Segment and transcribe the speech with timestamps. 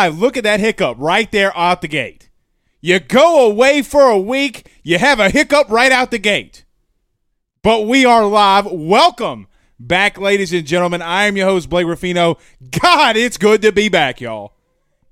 [0.00, 0.18] Live.
[0.18, 2.30] Look at that hiccup right there out the gate.
[2.80, 6.64] You go away for a week, you have a hiccup right out the gate.
[7.62, 8.64] But we are live.
[8.72, 9.46] Welcome
[9.78, 11.02] back, ladies and gentlemen.
[11.02, 12.38] I am your host, Blake Ruffino.
[12.80, 14.54] God, it's good to be back, y'all.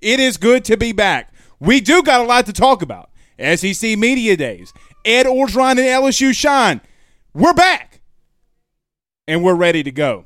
[0.00, 1.34] It is good to be back.
[1.61, 3.11] We do got a lot to talk about.
[3.39, 4.73] SEC Media Days,
[5.05, 6.80] Ed Orgeron and LSU Shine.
[7.34, 8.00] We're back.
[9.27, 10.25] And we're ready to go.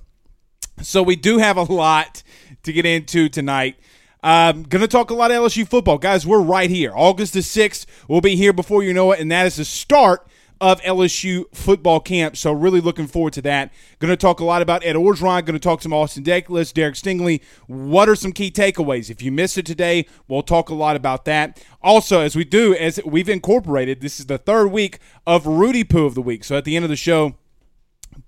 [0.82, 2.22] So we do have a lot
[2.62, 3.74] to get into tonight.
[4.22, 6.26] Um, gonna talk a lot of LSU football, guys.
[6.26, 6.92] We're right here.
[6.94, 10.26] August the sixth, we'll be here before you know it, and that is the start
[10.62, 12.36] of LSU football camp.
[12.36, 13.72] So really looking forward to that.
[13.98, 15.44] Going to talk a lot about Ed Orgeron.
[15.44, 17.42] Going to talk some Austin Deculus, Derek Stingley.
[17.66, 19.10] What are some key takeaways?
[19.10, 21.60] If you missed it today, we'll talk a lot about that.
[21.82, 26.06] Also, as we do, as we've incorporated, this is the third week of Rudy Poo
[26.06, 26.44] of the week.
[26.44, 27.34] So at the end of the show,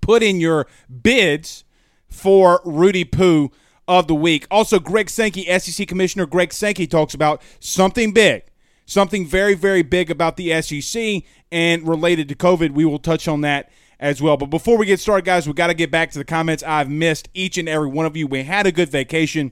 [0.01, 0.67] put in your
[1.01, 1.63] bids
[2.09, 3.49] for Rudy Poo
[3.87, 4.47] of the week.
[4.49, 8.43] Also, Greg Sankey, SEC Commissioner Greg Sankey, talks about something big,
[8.85, 12.71] something very, very big about the SEC and related to COVID.
[12.71, 14.37] We will touch on that as well.
[14.37, 16.63] But before we get started, guys, we got to get back to the comments.
[16.63, 18.27] I've missed each and every one of you.
[18.27, 19.51] We had a good vacation,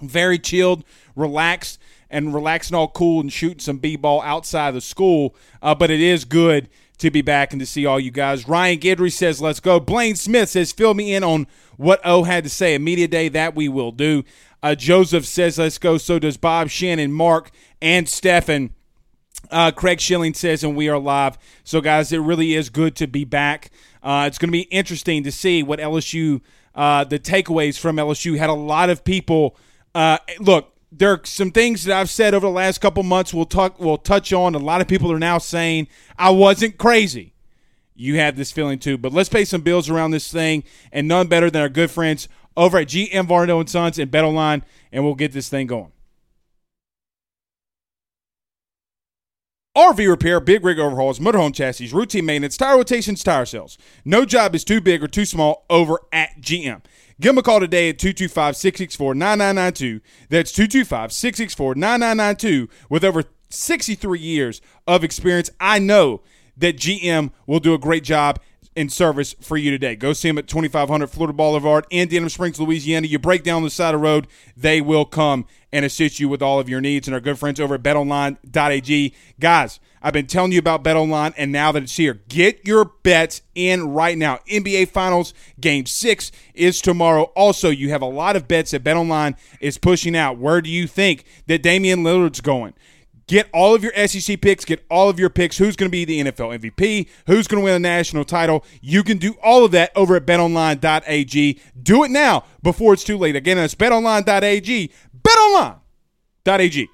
[0.00, 0.84] very chilled,
[1.14, 1.78] relaxed,
[2.10, 5.34] and relaxing all cool and shooting some b ball outside of the school.
[5.62, 8.46] Uh, but it is good to be back and to see all you guys.
[8.46, 9.80] Ryan Gidry says, let's go.
[9.80, 12.74] Blaine Smith says, fill me in on what O had to say.
[12.74, 14.24] A media day, that we will do.
[14.62, 15.98] Uh, Joseph says, let's go.
[15.98, 18.74] So does Bob, Shannon, Mark, and Stefan.
[19.50, 21.36] Uh, Craig Schilling says, and we are live.
[21.64, 23.70] So, guys, it really is good to be back.
[24.02, 26.40] Uh, it's going to be interesting to see what LSU,
[26.74, 29.56] uh, the takeaways from LSU, had a lot of people.
[29.94, 33.32] Uh, look, there are some things that I've said over the last couple months.
[33.32, 33.80] We'll talk.
[33.80, 34.54] We'll touch on.
[34.54, 35.88] A lot of people are now saying
[36.18, 37.32] I wasn't crazy.
[37.94, 41.28] You have this feeling too, but let's pay some bills around this thing, and none
[41.28, 45.04] better than our good friends over at GM Varno and Sons and Bet Online, and
[45.04, 45.92] we'll get this thing going.
[49.76, 53.78] RV repair, big rig overhauls, motorhome chassis, routine maintenance, tire rotations, tire sales.
[54.04, 56.82] No job is too big or too small over at GM.
[57.18, 60.00] Give them a call today at 225 664 9992.
[60.28, 62.68] That's 225 664 9992.
[62.90, 66.20] With over 63 years of experience, I know
[66.54, 68.40] that GM will do a great job
[68.74, 69.96] in service for you today.
[69.96, 73.06] Go see them at 2500 Florida Boulevard in Denham Springs, Louisiana.
[73.06, 76.42] You break down the side of the road, they will come and assist you with
[76.42, 77.08] all of your needs.
[77.08, 79.14] And our good friends over at betonline.ag.
[79.40, 83.42] Guys, I've been telling you about BetOnline, and now that it's here, get your bets
[83.54, 84.40] in right now.
[84.50, 87.24] NBA Finals Game 6 is tomorrow.
[87.36, 90.38] Also, you have a lot of bets that BetOnline is pushing out.
[90.38, 92.74] Where do you think that Damian Lillard's going?
[93.32, 95.56] Get all of your SEC picks, get all of your picks.
[95.56, 97.08] Who's going to be the NFL MVP?
[97.26, 98.62] Who's going to win a national title?
[98.82, 101.58] You can do all of that over at betonline.ag.
[101.82, 103.34] Do it now before it's too late.
[103.34, 104.92] Again, that's betonline.ag.
[105.22, 106.88] Betonline.ag.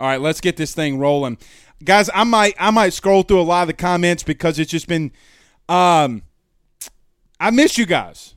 [0.00, 1.36] All right, let's get this thing rolling.
[1.84, 4.88] Guys, I might I might scroll through a lot of the comments because it's just
[4.88, 5.12] been
[5.68, 6.22] um
[7.38, 8.34] I miss you guys.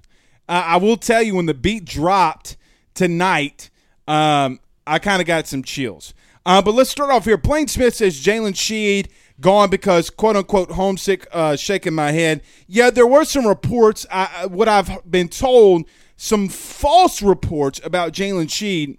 [0.50, 2.58] Uh, I will tell you when the beat dropped
[2.94, 3.70] tonight,
[4.08, 6.14] um, I kind of got some chills.
[6.46, 7.38] Uh, but let's start off here.
[7.38, 9.10] Blaine Smith says Jalen Sheed
[9.40, 12.42] gone because quote unquote homesick, uh, shaking my head.
[12.68, 14.06] Yeah, there were some reports.
[14.12, 15.86] I, what I've been told,
[16.18, 18.98] some false reports about Jalen Sheed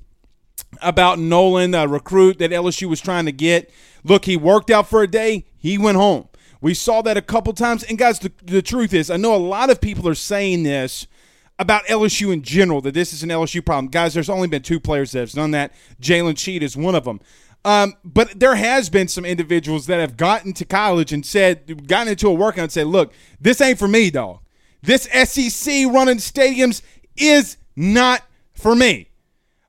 [0.80, 3.70] about Nolan, a recruit that LSU was trying to get.
[4.04, 6.28] Look, he worked out for a day, he went home.
[6.60, 7.82] We saw that a couple times.
[7.82, 11.08] And guys, the, the truth is, I know a lot of people are saying this
[11.58, 13.90] about LSU in general, that this is an LSU problem.
[13.90, 15.72] Guys, there's only been two players that have done that.
[16.00, 17.20] Jalen Sheed is one of them.
[17.64, 22.08] Um, but there has been some individuals that have gotten to college and said, gotten
[22.08, 24.40] into a workout and said, look, this ain't for me, dog.
[24.82, 26.82] This SEC running stadiums
[27.16, 28.22] is not
[28.52, 29.10] for me.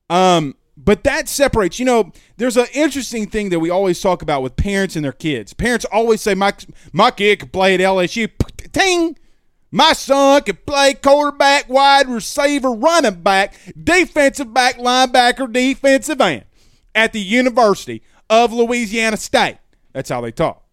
[0.09, 1.79] Um, but that separates.
[1.79, 5.11] You know, there's an interesting thing that we always talk about with parents and their
[5.11, 5.53] kids.
[5.53, 6.53] Parents always say, "My
[6.91, 8.29] my kid can play at LSU."
[8.71, 9.17] Ting.
[9.75, 16.45] My son can play quarterback, wide receiver, running back, defensive back, linebacker, defensive end
[16.93, 19.57] at the University of Louisiana State.
[19.91, 20.63] That's how they talk.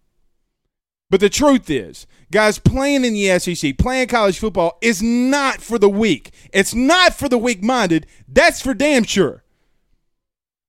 [1.09, 5.79] But the truth is, guys, playing in the SEC, playing college football is not for
[5.79, 6.29] the weak.
[6.53, 8.05] It's not for the weak minded.
[8.27, 9.43] That's for damn sure.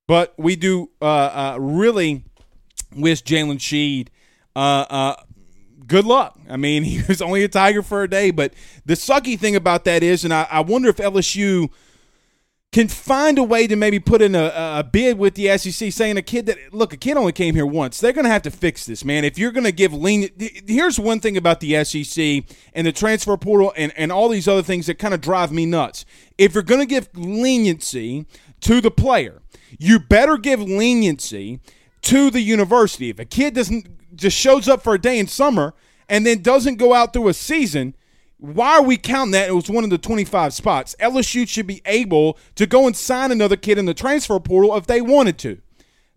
[0.08, 2.24] But we do uh, uh, really
[2.96, 4.08] wish Jalen Sheed
[4.56, 5.16] uh, uh,
[5.92, 6.38] good luck.
[6.48, 8.54] I mean, he was only a Tiger for a day, but
[8.84, 11.70] the sucky thing about that is, and I, I wonder if LSU
[12.72, 16.16] can find a way to maybe put in a, a bid with the SEC saying
[16.16, 18.00] a kid that look a kid only came here once.
[18.00, 19.26] They're going to have to fix this man.
[19.26, 20.32] If you're going to give lenient
[20.66, 24.62] here's one thing about the SEC and the transfer portal and, and all these other
[24.62, 26.06] things that kind of drive me nuts.
[26.38, 28.24] If you're going to give leniency
[28.62, 29.42] to the player
[29.78, 31.60] you better give leniency
[32.02, 33.10] to the university.
[33.10, 33.86] If a kid doesn't
[34.22, 35.74] just shows up for a day in summer
[36.08, 37.94] and then doesn't go out through a season
[38.42, 40.96] why are we counting that it was one of the 25 spots?
[40.98, 44.88] LSU should be able to go and sign another kid in the transfer portal if
[44.88, 45.58] they wanted to.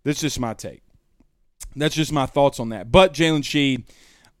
[0.02, 0.82] That's just my take.
[1.76, 2.90] That's just my thoughts on that.
[2.90, 3.84] But Jalen Sheed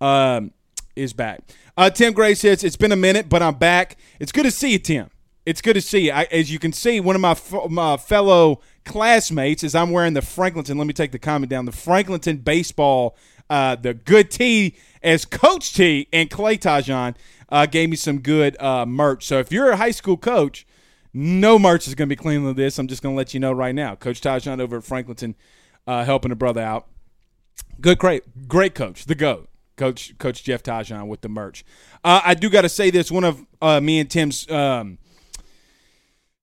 [0.04, 0.52] um,
[0.96, 1.42] is back.
[1.76, 3.96] Uh, Tim Gray says, It's been a minute, but I'm back.
[4.18, 5.08] It's good to see you, Tim.
[5.44, 6.12] It's good to see you.
[6.12, 7.36] I, as you can see, one of my,
[7.68, 10.76] my fellow classmates is I'm wearing the Franklinton.
[10.76, 11.66] Let me take the comment down.
[11.66, 13.16] The Franklinton baseball,
[13.48, 17.14] uh, the good T as Coach T and Clay Tajon
[17.48, 19.26] uh, gave me some good uh, merch.
[19.26, 20.66] So if you're a high school coach,
[21.12, 22.78] no merch is going to be clean with this.
[22.78, 23.94] I'm just going to let you know right now.
[23.94, 25.34] Coach Tajon over at Franklinton
[25.86, 26.86] uh, helping a brother out.
[27.80, 29.48] Good, great, great coach, the GOAT.
[29.76, 31.64] Coach Coach Jeff Tajon with the merch.
[32.02, 33.10] Uh, I do got to say this.
[33.10, 34.98] One of uh, me and Tim's um,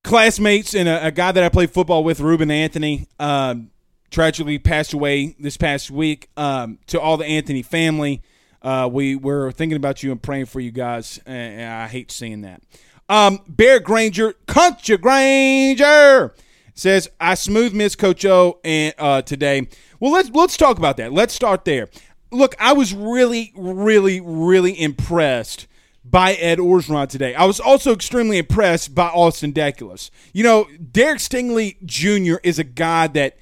[0.03, 3.71] classmates and a, a, guy that I played football with, Ruben Anthony, um,
[4.13, 6.29] tragically passed away this past week.
[6.37, 8.21] Um, to all the Anthony family,
[8.61, 12.41] uh, we were thinking about you and praying for you guys, and, I hate seeing
[12.41, 12.61] that.
[13.09, 16.33] Um, Bear Granger, Country Granger
[16.75, 19.67] says I smooth miss Coach O and uh, today.
[19.99, 21.11] Well, let's let's talk about that.
[21.11, 21.89] Let's start there.
[22.31, 25.67] Look, I was really, really, really impressed
[26.05, 27.35] by Ed Orgeron today.
[27.35, 30.09] I was also extremely impressed by Austin Deculus.
[30.33, 32.39] You know, Derek Stingley Jr.
[32.43, 33.37] is a guy that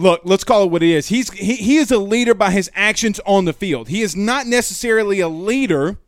[0.00, 1.08] look, let's call it what it is.
[1.08, 3.88] He's he, he is a leader by his actions on the field.
[3.88, 5.98] He is not necessarily a leader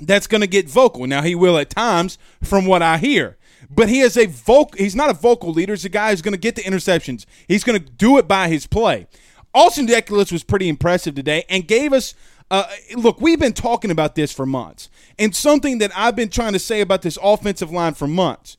[0.00, 1.06] that's going to get vocal.
[1.06, 3.36] Now he will at times, from what I hear.
[3.70, 4.78] But he is a vocal.
[4.78, 5.72] He's not a vocal leader.
[5.72, 7.24] He's a guy who's going to get the interceptions.
[7.48, 9.06] He's going to do it by his play.
[9.54, 12.14] Austin Deculus was pretty impressive today and gave us.
[12.50, 16.52] Uh, look, we've been talking about this for months, and something that I've been trying
[16.52, 18.58] to say about this offensive line for months.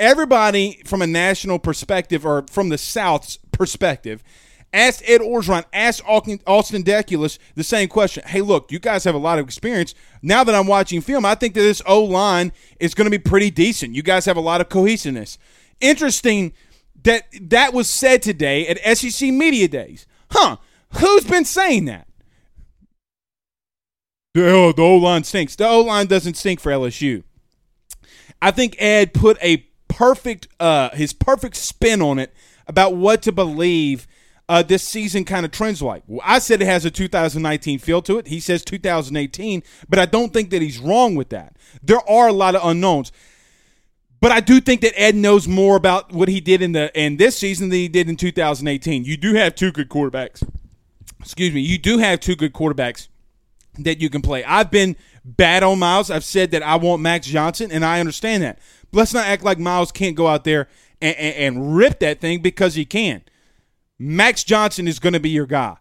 [0.00, 4.24] Everybody from a national perspective or from the South's perspective,
[4.72, 6.38] asked Ed Orgeron, asked Austin
[6.84, 8.22] Deculus the same question.
[8.26, 9.94] Hey, look, you guys have a lot of experience.
[10.22, 13.18] Now that I'm watching film, I think that this O line is going to be
[13.18, 13.94] pretty decent.
[13.94, 15.38] You guys have a lot of cohesiveness.
[15.80, 16.52] Interesting
[17.04, 20.06] that that was said today at SEC Media Days.
[20.30, 20.56] Huh?
[20.98, 22.08] Who's been saying that?
[24.34, 25.56] The, the O line stinks.
[25.56, 27.24] The O line doesn't stink for LSU.
[28.40, 32.32] I think Ed put a perfect, uh, his perfect spin on it
[32.68, 34.06] about what to believe
[34.48, 36.02] uh, this season kind of trends like.
[36.22, 38.28] I said it has a 2019 feel to it.
[38.28, 41.56] He says 2018, but I don't think that he's wrong with that.
[41.82, 43.12] There are a lot of unknowns.
[44.20, 47.18] But I do think that Ed knows more about what he did in the in
[47.18, 49.04] this season than he did in 2018.
[49.04, 50.42] You do have two good quarterbacks.
[51.20, 51.60] Excuse me.
[51.60, 53.08] You do have two good quarterbacks
[53.78, 54.42] that you can play.
[54.42, 56.10] I've been bad on Miles.
[56.10, 58.58] I've said that I want Max Johnson, and I understand that.
[58.90, 60.68] But let's not act like Miles can't go out there
[61.00, 63.22] and, and, and rip that thing because he can.
[63.98, 65.76] Max Johnson is going to be your guy.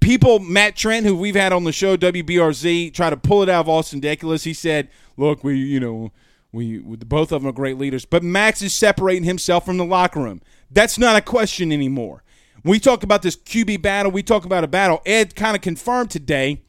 [0.00, 3.60] People, Matt Trent, who we've had on the show, WBRZ, try to pull it out
[3.60, 4.44] of Austin Deculus.
[4.44, 6.10] He said, "Look, we, you know,
[6.52, 9.84] we, we both of them are great leaders, but Max is separating himself from the
[9.84, 10.40] locker room.
[10.70, 12.22] That's not a question anymore."
[12.64, 14.12] we talk about this QB battle.
[14.12, 15.00] We talk about a battle.
[15.06, 16.62] Ed kind of confirmed today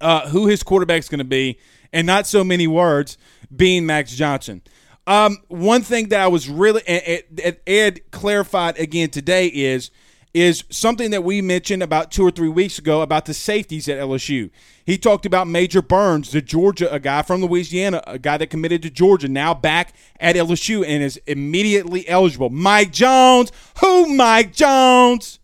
[0.00, 1.58] uh, who his quarterback's going to be,
[1.92, 3.16] and not so many words
[3.54, 4.62] being Max Johnson.
[5.06, 9.90] Um, one thing that I was really Ed, Ed clarified again today is
[10.34, 13.98] is something that we mentioned about two or three weeks ago about the safeties at
[13.98, 14.50] LSU.
[14.84, 18.82] He talked about Major Burns, the Georgia, a guy from Louisiana, a guy that committed
[18.82, 22.50] to Georgia, now back at LSU and is immediately eligible.
[22.50, 25.38] Mike Jones, who Mike Jones?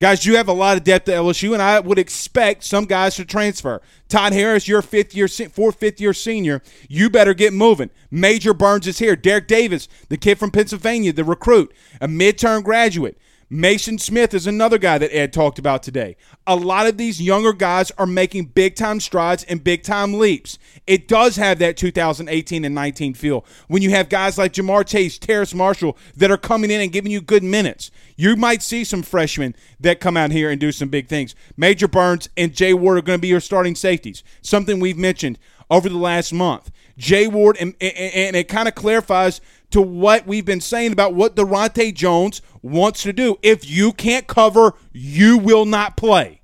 [0.00, 3.16] Guys, you have a lot of depth at LSU, and I would expect some guys
[3.16, 3.82] to transfer.
[4.08, 6.62] Todd Harris, you're fifth year, fourth, fifth year senior.
[6.88, 7.90] You better get moving.
[8.08, 9.16] Major Burns is here.
[9.16, 13.18] Derek Davis, the kid from Pennsylvania, the recruit, a midterm graduate.
[13.50, 16.16] Mason Smith is another guy that Ed talked about today.
[16.46, 20.58] A lot of these younger guys are making big time strides and big time leaps.
[20.86, 25.18] It does have that 2018 and 19 feel when you have guys like Ja'Marr Chase,
[25.18, 27.90] Terrace Marshall that are coming in and giving you good minutes.
[28.16, 31.34] You might see some freshmen that come out here and do some big things.
[31.56, 35.38] Major Burns and Jay Ward are going to be your starting safeties, something we've mentioned
[35.70, 36.70] over the last month.
[36.98, 39.40] Jay Ward, and, and, and it kind of clarifies
[39.70, 43.38] to what we've been saying about what Daronte Jones wants to do.
[43.42, 46.40] If you can't cover, you will not play.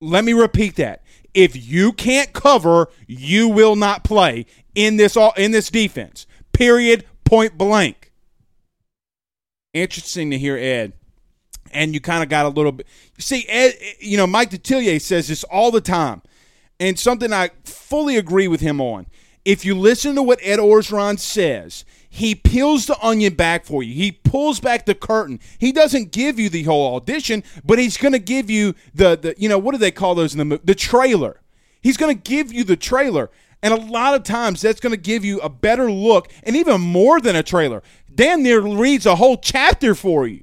[0.00, 1.02] Let me repeat that.
[1.34, 6.26] If you can't cover, you will not play in this all in this defense.
[6.52, 7.04] Period.
[7.24, 8.12] Point blank.
[9.72, 10.94] Interesting to hear Ed.
[11.72, 12.88] And you kind of got a little bit.
[13.18, 16.22] See, Ed, you know, Mike Detillier says this all the time,
[16.80, 19.06] and something I fully agree with him on.
[19.44, 23.94] If you listen to what Ed Orgeron says, he peels the onion back for you.
[23.94, 25.38] He pulls back the curtain.
[25.58, 29.34] He doesn't give you the whole audition, but he's going to give you the the
[29.38, 30.62] you know what do they call those in the movie?
[30.64, 31.40] The trailer.
[31.80, 33.30] He's going to give you the trailer.
[33.62, 36.80] And a lot of times that's going to give you a better look and even
[36.80, 37.82] more than a trailer.
[38.12, 40.42] Dan near reads a whole chapter for you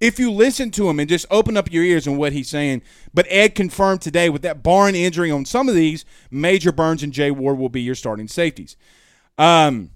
[0.00, 2.82] if you listen to him and just open up your ears and what he's saying.
[3.12, 7.12] But Ed confirmed today with that barn injury on some of these, Major Burns and
[7.12, 8.76] Jay Ward will be your starting safeties.
[9.38, 9.90] Um,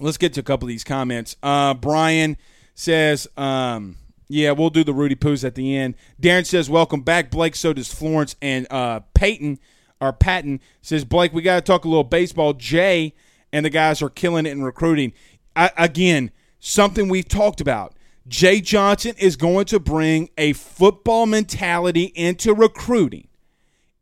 [0.00, 1.36] let's get to a couple of these comments.
[1.42, 2.36] Uh, Brian
[2.74, 3.96] says, um,
[4.28, 5.94] yeah, we'll do the Rudy Poos at the end.
[6.20, 7.54] Darren says, welcome back, Blake.
[7.54, 9.58] So does Florence and uh, Peyton
[10.04, 12.52] our Patton says, Blake, we got to talk a little baseball.
[12.52, 13.14] Jay
[13.52, 15.12] and the guys are killing it in recruiting.
[15.56, 17.94] I, again, something we've talked about.
[18.26, 23.28] Jay Johnson is going to bring a football mentality into recruiting,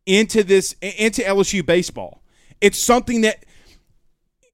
[0.07, 2.23] into this, into LSU baseball.
[2.61, 3.45] It's something that.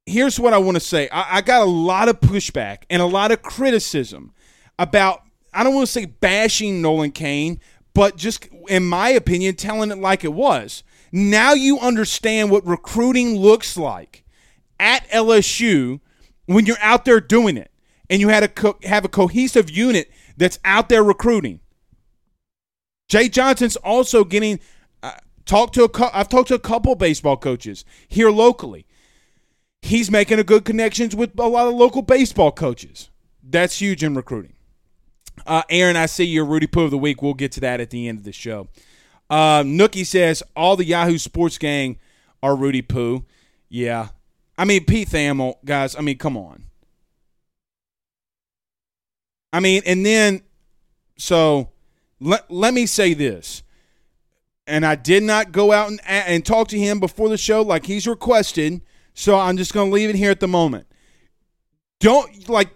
[0.08, 1.08] Here's what I want to say.
[1.10, 4.32] I, I got a lot of pushback and a lot of criticism
[4.78, 5.22] about.
[5.52, 7.58] I don't want to say bashing Nolan Cain,
[7.94, 10.82] but just in my opinion, telling it like it was.
[11.10, 14.24] Now you understand what recruiting looks like
[14.78, 16.00] at LSU
[16.46, 17.70] when you're out there doing it
[18.10, 21.60] and you had a co- have a cohesive unit that's out there recruiting.
[23.08, 24.60] Jay Johnson's also getting
[25.02, 25.12] uh,
[25.46, 28.86] talked to a co- I've talked to a couple baseball coaches here locally.
[29.88, 33.08] He's making a good connections with a lot of local baseball coaches.
[33.42, 34.52] That's huge in recruiting.
[35.46, 37.22] Uh, Aaron, I see your Rudy Poo of the week.
[37.22, 38.68] We'll get to that at the end of the show.
[39.30, 41.98] Uh, Nookie says all the Yahoo Sports gang
[42.42, 43.24] are Rudy Poo.
[43.70, 44.08] Yeah,
[44.58, 45.96] I mean Pete Thamel, guys.
[45.96, 46.64] I mean, come on.
[49.54, 50.42] I mean, and then
[51.16, 51.70] so
[52.20, 53.62] let let me say this,
[54.66, 57.86] and I did not go out and and talk to him before the show like
[57.86, 58.82] he's requested.
[59.18, 60.86] So I'm just going to leave it here at the moment.
[62.00, 62.70] Don't like,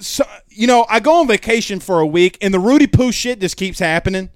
[0.00, 3.40] so, you know, I go on vacation for a week and the Rudy Poo shit
[3.40, 4.30] just keeps happening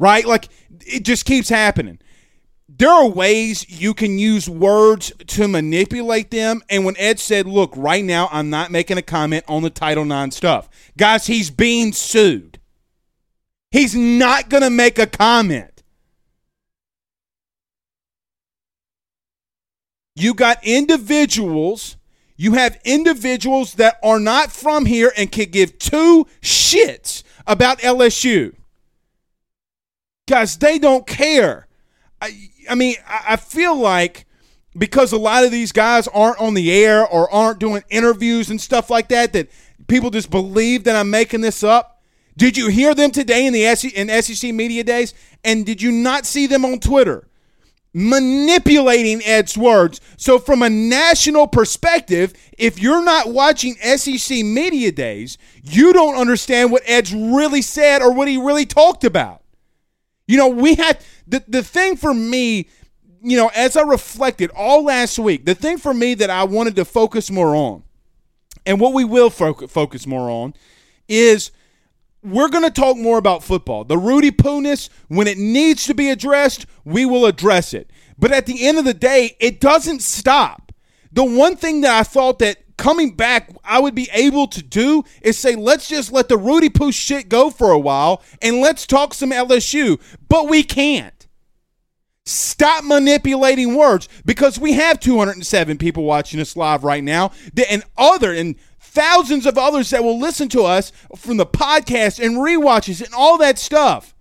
[0.00, 0.24] right?
[0.26, 0.48] Like
[0.80, 2.00] it just keeps happening.
[2.68, 6.62] There are ways you can use words to manipulate them.
[6.68, 10.10] And when Ed said, look, right now, I'm not making a comment on the Title
[10.10, 12.58] IX stuff, guys, he's being sued.
[13.70, 15.69] He's not going to make a comment.
[20.20, 21.96] You got individuals,
[22.36, 28.54] you have individuals that are not from here and can give two shits about LSU.
[30.28, 31.66] Guys, they don't care.
[32.20, 34.26] I, I mean, I, I feel like
[34.76, 38.60] because a lot of these guys aren't on the air or aren't doing interviews and
[38.60, 39.48] stuff like that, that
[39.88, 42.02] people just believe that I'm making this up.
[42.36, 45.14] Did you hear them today in the SEC, in SEC media days?
[45.44, 47.26] And did you not see them on Twitter
[47.92, 50.00] manipulating Ed's words?
[50.16, 56.72] So, from a national perspective, if you're not watching SEC media days, you don't understand
[56.72, 59.42] what Ed's really said or what he really talked about.
[60.26, 62.68] You know, we had the the thing for me,
[63.22, 66.76] you know, as I reflected all last week, the thing for me that I wanted
[66.76, 67.82] to focus more on,
[68.64, 70.54] and what we will fo- focus more on,
[71.08, 71.50] is
[72.22, 73.84] we're going to talk more about football.
[73.84, 77.90] The Rudy Pooness, when it needs to be addressed, we will address it.
[78.18, 80.72] But at the end of the day, it doesn't stop.
[81.12, 85.04] The one thing that I thought that coming back, I would be able to do
[85.22, 88.86] is say, let's just let the Rudy Poo shit go for a while and let's
[88.86, 90.00] talk some LSU.
[90.28, 91.20] But we can't.
[92.26, 97.32] Stop manipulating words because we have 207 people watching us live right now,
[97.68, 98.56] and other and
[98.90, 103.38] thousands of others that will listen to us from the podcast and re-watches and all
[103.38, 104.14] that stuff.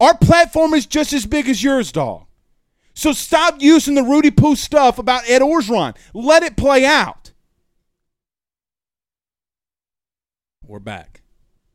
[0.00, 2.26] Our platform is just as big as yours, dog.
[2.94, 5.96] So stop using the Rudy Poo stuff about Ed Orgeron.
[6.14, 7.30] Let it play out.
[10.66, 11.22] We're back.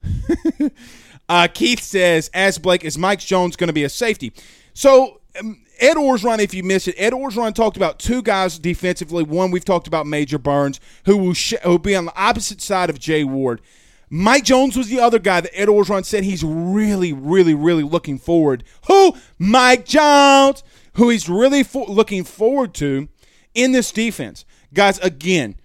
[1.29, 4.33] uh, Keith says, "As Blake, is Mike Jones going to be a safety?"
[4.73, 9.23] So um, Ed Orgeron, if you missed it, Ed Orgeron talked about two guys defensively.
[9.23, 12.61] One we've talked about, Major Burns, who will, sh- who will be on the opposite
[12.61, 13.61] side of Jay Ward.
[14.09, 18.19] Mike Jones was the other guy that Ed Orgeron said he's really, really, really looking
[18.19, 18.63] forward.
[18.87, 19.15] Who?
[19.39, 20.63] Mike Jones
[20.95, 23.07] who he's really looking forward to
[23.53, 24.45] in this defense.
[24.73, 25.55] Guys, again,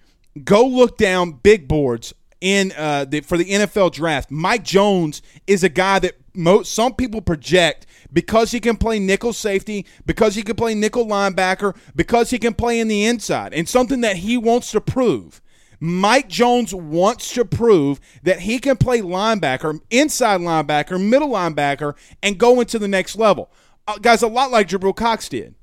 [0.44, 4.30] go look down big boards in uh, the, for the NFL draft.
[4.30, 9.32] Mike Jones is a guy that most some people project because he can play nickel
[9.32, 13.68] safety, because he can play nickel linebacker, because he can play in the inside, and
[13.68, 15.42] something that he wants to prove.
[15.80, 22.38] Mike Jones wants to prove that he can play linebacker, inside linebacker, middle linebacker, and
[22.38, 23.50] go into the next level.
[23.86, 25.54] Uh, guys, a lot like Jabril Cox did.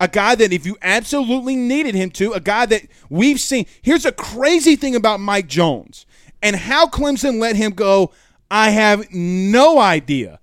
[0.00, 3.66] A guy that, if you absolutely needed him to, a guy that we've seen.
[3.82, 6.06] Here's a crazy thing about Mike Jones
[6.42, 8.12] and how Clemson let him go.
[8.50, 10.40] I have no idea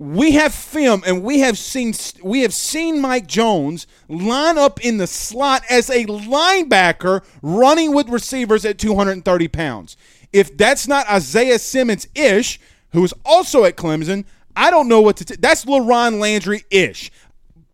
[0.00, 1.92] we have film and we have seen
[2.22, 8.08] we have seen Mike Jones line up in the slot as a linebacker running with
[8.08, 9.98] receivers at 230 pounds.
[10.32, 12.58] If that's not Isaiah Simmons ish,
[12.92, 14.24] who is also at Clemson,
[14.56, 15.24] I don't know what to.
[15.26, 17.10] T- that's LaRon Landry ish.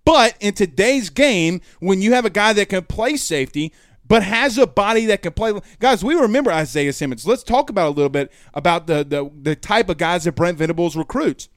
[0.04, 3.72] But in today's game, when you have a guy that can play safety,
[4.08, 5.58] but has a body that can play.
[5.78, 7.26] Guys, we remember Isaiah Simmons.
[7.26, 10.58] Let's talk about a little bit about the the, the type of guys that Brent
[10.58, 11.48] Venables recruits.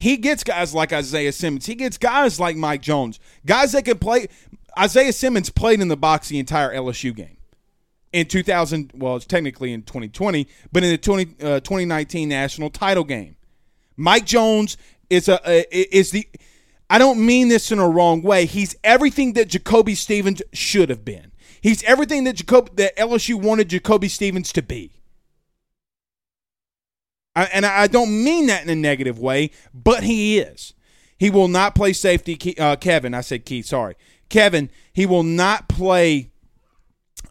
[0.00, 1.66] He gets guys like Isaiah Simmons.
[1.66, 4.28] He gets guys like Mike Jones, guys that can play.
[4.78, 7.36] Isaiah Simmons played in the box the entire LSU game
[8.12, 8.92] in 2000.
[8.94, 13.36] Well, it's technically in 2020, but in the 20, uh, 2019 national title game.
[13.96, 14.76] Mike Jones
[15.10, 16.28] is a uh, is the.
[16.94, 18.46] I don't mean this in a wrong way.
[18.46, 21.32] He's everything that Jacoby Stevens should have been.
[21.60, 24.92] He's everything that Jacob that LSU wanted Jacoby Stevens to be.
[27.34, 30.72] I, and I don't mean that in a negative way, but he is.
[31.18, 32.56] He will not play safety.
[32.56, 33.96] Uh, Kevin, I said Keith, sorry.
[34.28, 36.30] Kevin, he will not play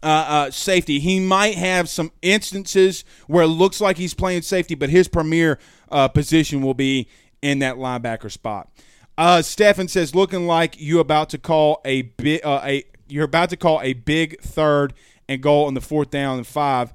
[0.02, 1.00] uh, uh, safety.
[1.00, 5.58] He might have some instances where it looks like he's playing safety, but his premier
[5.90, 7.08] uh, position will be
[7.40, 8.68] in that linebacker spot.
[9.16, 13.50] Uh, Stefan says, looking like you about to call a bit, uh, a you're about
[13.50, 14.94] to call a big third
[15.28, 16.92] and goal on the fourth down and five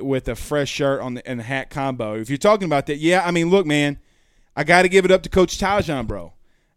[0.00, 2.14] with a fresh shirt on the and the hat combo.
[2.14, 3.98] If you're talking about that, yeah, I mean, look, man,
[4.54, 6.32] I got to give it up to Coach Tahjon, bro.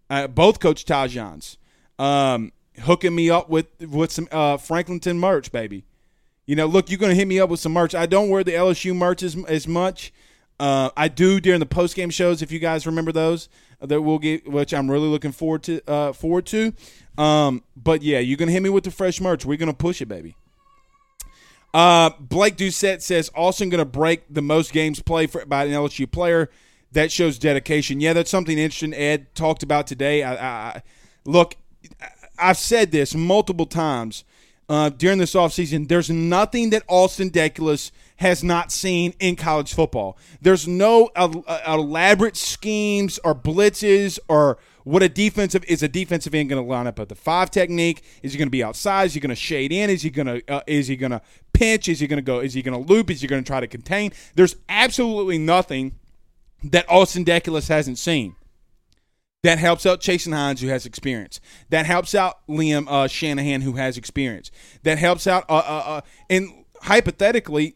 [0.10, 1.58] Uh, both Coach Tahjons
[2.00, 5.84] um, hooking me up with with some uh, Franklinton merch, baby.
[6.46, 7.94] You know, look, you're gonna hit me up with some merch.
[7.94, 10.12] I don't wear the LSU merch as, as much.
[10.60, 12.42] Uh, I do during the post game shows.
[12.42, 13.48] If you guys remember those,
[13.82, 15.82] that we'll get, which I'm really looking forward to.
[15.90, 16.74] Uh, forward to.
[17.18, 19.46] Um, but yeah, you're gonna hit me with the fresh merch.
[19.46, 20.36] We're gonna push it, baby.
[21.74, 26.10] Uh, Blake Doucette says Austin to break the most games played for, by an LSU
[26.10, 26.50] player.
[26.92, 28.00] That shows dedication.
[28.02, 28.96] Yeah, that's something interesting.
[28.96, 30.24] Ed talked about today.
[30.24, 30.34] I,
[30.78, 30.84] I
[31.24, 31.56] look,
[32.40, 34.24] I've said this multiple times
[34.70, 35.88] uh, during this offseason.
[35.88, 40.18] There's nothing that Austin Deculus has not seen in college football.
[40.42, 46.50] There's no uh, elaborate schemes or blitzes or what a defensive is a defensive end
[46.50, 48.04] going to line up at the five technique?
[48.24, 49.06] Is he going to be outside?
[49.06, 49.90] Is he going to shade in?
[49.90, 51.22] Is he going to uh, is he going to
[51.54, 51.88] pinch?
[51.88, 52.40] Is he going to go?
[52.40, 53.10] Is he going to loop?
[53.10, 54.14] Is he going to try to contain?
[54.36, 55.94] There's absolutely nothing
[56.64, 58.36] that Austin Deculus hasn't seen.
[59.44, 61.40] That helps out Chasen Hines, who has experience.
[61.70, 64.52] That helps out Liam uh, Shanahan, who has experience.
[64.84, 67.76] That helps out, uh, uh, uh and hypothetically,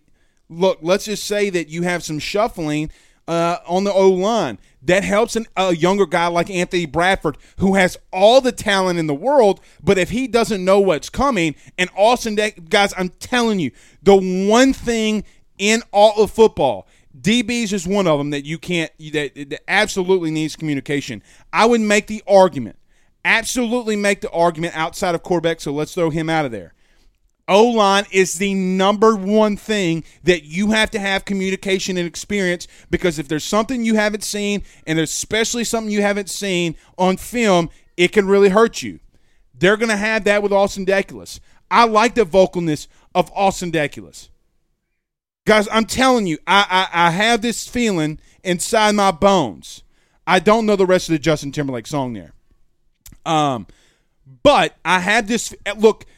[0.49, 2.91] look, let's just say that you have some shuffling
[3.27, 7.75] uh, on the O line that helps an, a younger guy like Anthony Bradford, who
[7.75, 11.89] has all the talent in the world, but if he doesn't know what's coming, and
[11.95, 12.37] Austin,
[12.69, 13.71] guys, I'm telling you,
[14.01, 14.17] the
[14.49, 15.23] one thing
[15.57, 16.87] in all of football,
[17.19, 21.21] DBs is one of them that you can't, that, that absolutely needs communication.
[21.51, 22.77] I would make the argument,
[23.23, 26.73] absolutely make the argument outside of quarterback, so let's throw him out of there
[27.47, 32.67] O line is the number one thing that you have to have communication and experience
[32.89, 37.69] because if there's something you haven't seen, and especially something you haven't seen on film,
[37.97, 38.99] it can really hurt you.
[39.53, 41.39] They're going to have that with Austin Deculus.
[41.69, 44.29] I like the vocalness of Austin Deculus.
[45.45, 49.83] Guys, I'm telling you, I, I, I have this feeling inside my bones.
[50.25, 52.33] I don't know the rest of the Justin Timberlake song there.
[53.25, 53.67] Um,
[54.41, 56.05] but I have this look–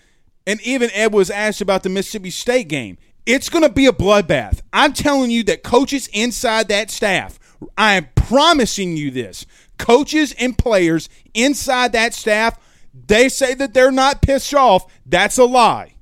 [0.48, 2.98] and even Ed was asked about the Mississippi State game.
[3.26, 4.62] It's going to be a bloodbath.
[4.72, 7.40] I'm telling you that coaches inside that staff,
[7.76, 9.46] I am promising you this.
[9.80, 12.60] Coaches and players inside that staff,
[12.94, 14.86] they say that they're not pissed off.
[15.06, 15.96] That's a lie.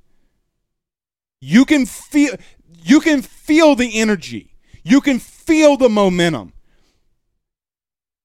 [1.40, 2.36] You can feel
[2.84, 4.54] you can feel the energy.
[4.84, 6.54] You can feel the momentum.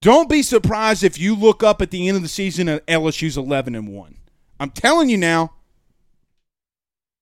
[0.00, 3.36] Don't be surprised if you look up at the end of the season and LSU's
[3.36, 4.16] 11 and 1.
[4.60, 5.52] I'm telling you now,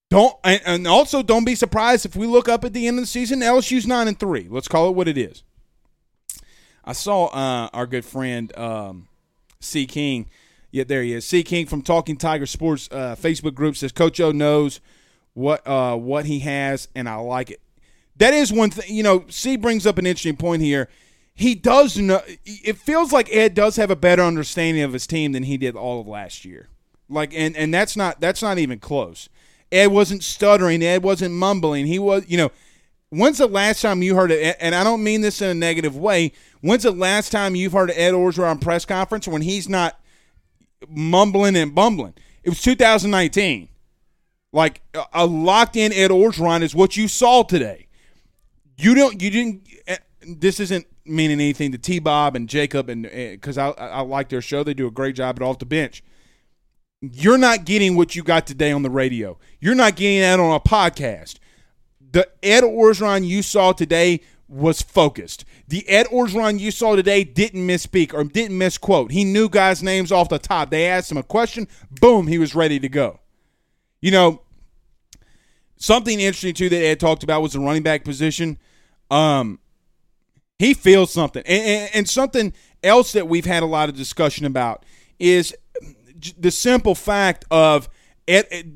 [0.08, 3.08] don't and, also don't be surprised if we look up at the end of the
[3.08, 4.46] season, LSU's nine and three.
[4.48, 5.42] Let's call it what it is.
[6.84, 9.08] I saw uh, our good friend um,
[9.60, 10.28] C King.
[10.70, 11.26] Yeah, there he is.
[11.26, 14.80] C King from Talking Tiger Sports uh, Facebook group says Coach O knows
[15.36, 17.60] what uh, what he has, and I like it.
[18.16, 18.92] that is one thing.
[18.94, 20.88] You know, C brings up an interesting point here.
[21.34, 22.22] He does know.
[22.46, 25.76] It feels like Ed does have a better understanding of his team than he did
[25.76, 26.68] all of last year.
[27.10, 29.28] Like, and and that's not that's not even close.
[29.70, 30.82] Ed wasn't stuttering.
[30.82, 31.86] Ed wasn't mumbling.
[31.86, 32.50] He was, you know.
[33.10, 34.56] When's the last time you heard it?
[34.58, 36.32] And I don't mean this in a negative way.
[36.60, 40.00] When's the last time you've heard Ed Orgeron press conference when he's not
[40.88, 42.14] mumbling and bumbling?
[42.42, 43.68] It was 2019.
[44.56, 44.80] Like
[45.12, 47.88] a locked in Ed Orgeron is what you saw today.
[48.78, 49.20] You don't.
[49.20, 49.68] You didn't.
[49.86, 54.00] Eh, this isn't meaning anything to T Bob and Jacob and because eh, I I
[54.00, 54.64] like their show.
[54.64, 56.02] They do a great job at off the bench.
[57.02, 59.38] You're not getting what you got today on the radio.
[59.60, 61.38] You're not getting that on a podcast.
[62.00, 65.44] The Ed Orgeron you saw today was focused.
[65.68, 69.10] The Ed Orgeron you saw today didn't misspeak or didn't misquote.
[69.12, 70.70] He knew guys' names off the top.
[70.70, 73.20] They asked him a question, boom, he was ready to go.
[74.00, 74.40] You know,
[75.76, 78.58] something interesting too that Ed talked about was the running back position.
[79.10, 79.60] Um,
[80.58, 84.46] he feels something, and, and, and something else that we've had a lot of discussion
[84.46, 84.84] about
[85.18, 85.54] is
[86.38, 87.88] the simple fact of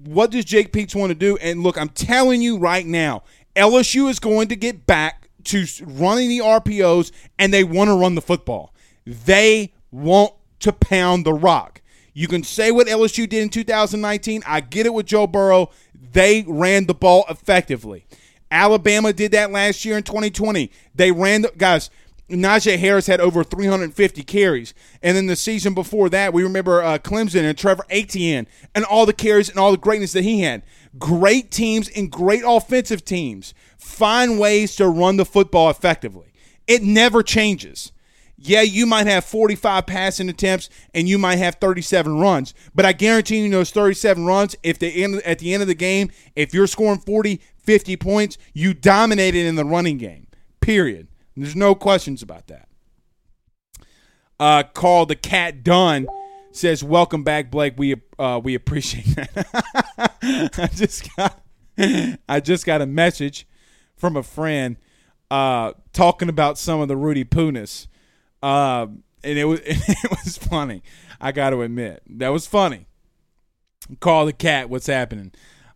[0.05, 1.37] what does Jake Peetz want to do?
[1.39, 3.25] And look, I'm telling you right now,
[3.57, 8.15] LSU is going to get back to running the RPOs, and they want to run
[8.15, 8.75] the football.
[9.05, 11.80] They want to pound the rock.
[12.13, 14.43] You can say what LSU did in 2019.
[14.47, 15.71] I get it with Joe Burrow.
[15.95, 18.07] They ran the ball effectively.
[18.51, 20.71] Alabama did that last year in 2020.
[20.95, 21.91] They ran the guys.
[22.29, 24.75] Najee Harris had over 350 carries.
[25.03, 29.07] And then the season before that, we remember uh, Clemson and Trevor Etienne and all
[29.07, 30.63] the carries and all the greatness that he had.
[30.99, 36.33] Great teams and great offensive teams find ways to run the football effectively.
[36.67, 37.93] It never changes.
[38.43, 42.93] Yeah, you might have 45 passing attempts and you might have 37 runs, but I
[42.93, 46.55] guarantee you those 37 runs, if they end at the end of the game, if
[46.55, 50.27] you're scoring 40, 50 points, you dominated in the running game.
[50.61, 51.09] Period.
[51.37, 52.69] There's no questions about that.
[54.39, 56.07] Uh, Carl the Cat Dunn
[56.51, 57.75] says, "Welcome back, Blake.
[57.77, 61.43] We uh, we appreciate that." I just got
[62.27, 63.47] I just got a message
[63.97, 64.79] from a friend
[65.31, 67.87] uh, talking about some of the Rudy Punus,
[68.43, 68.87] uh,
[69.23, 70.83] and it was it was funny.
[71.21, 72.87] I got to admit that was funny.
[74.01, 74.71] Call the cat.
[74.71, 75.33] What's happening?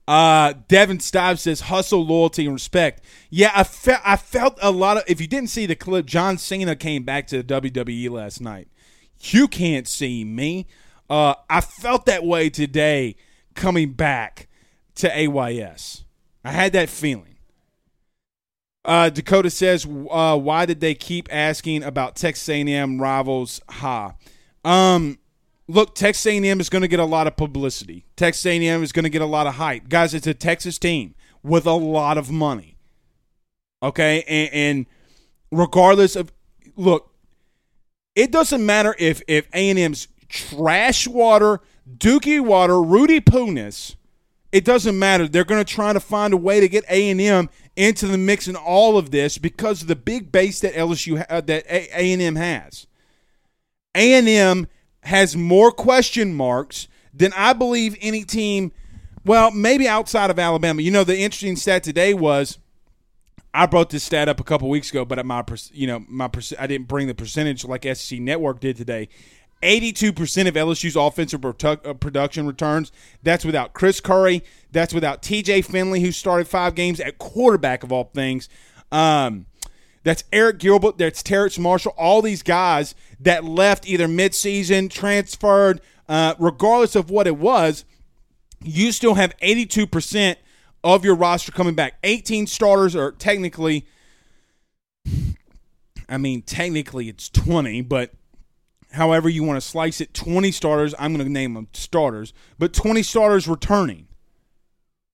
[0.06, 3.02] Uh, Devin Stives says hustle, loyalty, and respect.
[3.30, 5.04] Yeah, I felt I felt a lot of.
[5.06, 8.68] If you didn't see the clip, John Cena came back to the WWE last night.
[9.20, 10.66] You can't see me.
[11.08, 13.16] Uh, I felt that way today
[13.54, 14.48] coming back
[14.96, 16.04] to AYS.
[16.44, 17.33] I had that feeling.
[18.84, 24.14] Uh, Dakota says, uh, "Why did they keep asking about Texas A&M rivals?" Ha.
[24.64, 25.18] Um,
[25.68, 28.04] look, Texas A&M is going to get a lot of publicity.
[28.16, 30.12] Texas A&M is going to get a lot of hype, guys.
[30.14, 32.76] It's a Texas team with a lot of money.
[33.82, 34.86] Okay, and, and
[35.50, 36.32] regardless of
[36.76, 37.12] look,
[38.14, 43.96] it doesn't matter if if A&M's trash water, Dookie water, Rudy Punus.
[44.52, 45.26] It doesn't matter.
[45.26, 48.56] They're going to try to find a way to get A&M into the mix in
[48.56, 52.86] all of this because of the big base that LSU uh, that A&M has.
[53.94, 54.66] A&M
[55.02, 58.72] has more question marks than I believe any team.
[59.24, 60.82] Well, maybe outside of Alabama.
[60.82, 62.58] You know, the interesting stat today was
[63.52, 66.66] I brought this stat up a couple weeks ago, but my you know my I
[66.66, 69.08] didn't bring the percentage like SEC Network did today.
[69.64, 72.92] 82% of LSU's offensive uh, production returns.
[73.22, 74.44] That's without Chris Curry.
[74.70, 78.48] That's without TJ Finley, who started five games at quarterback of all things.
[78.92, 79.46] Um,
[80.02, 80.98] that's Arik Gilbert.
[80.98, 81.94] That's Terrace Marshall.
[81.96, 87.86] All these guys that left either midseason, transferred, uh, regardless of what it was,
[88.62, 90.36] you still have 82%
[90.84, 91.94] of your roster coming back.
[92.04, 93.86] 18 starters are technically,
[96.06, 98.10] I mean, technically it's 20, but
[98.94, 100.94] however you want to slice it, 20 starters.
[100.98, 104.08] I'm going to name them starters, but 20 starters returning.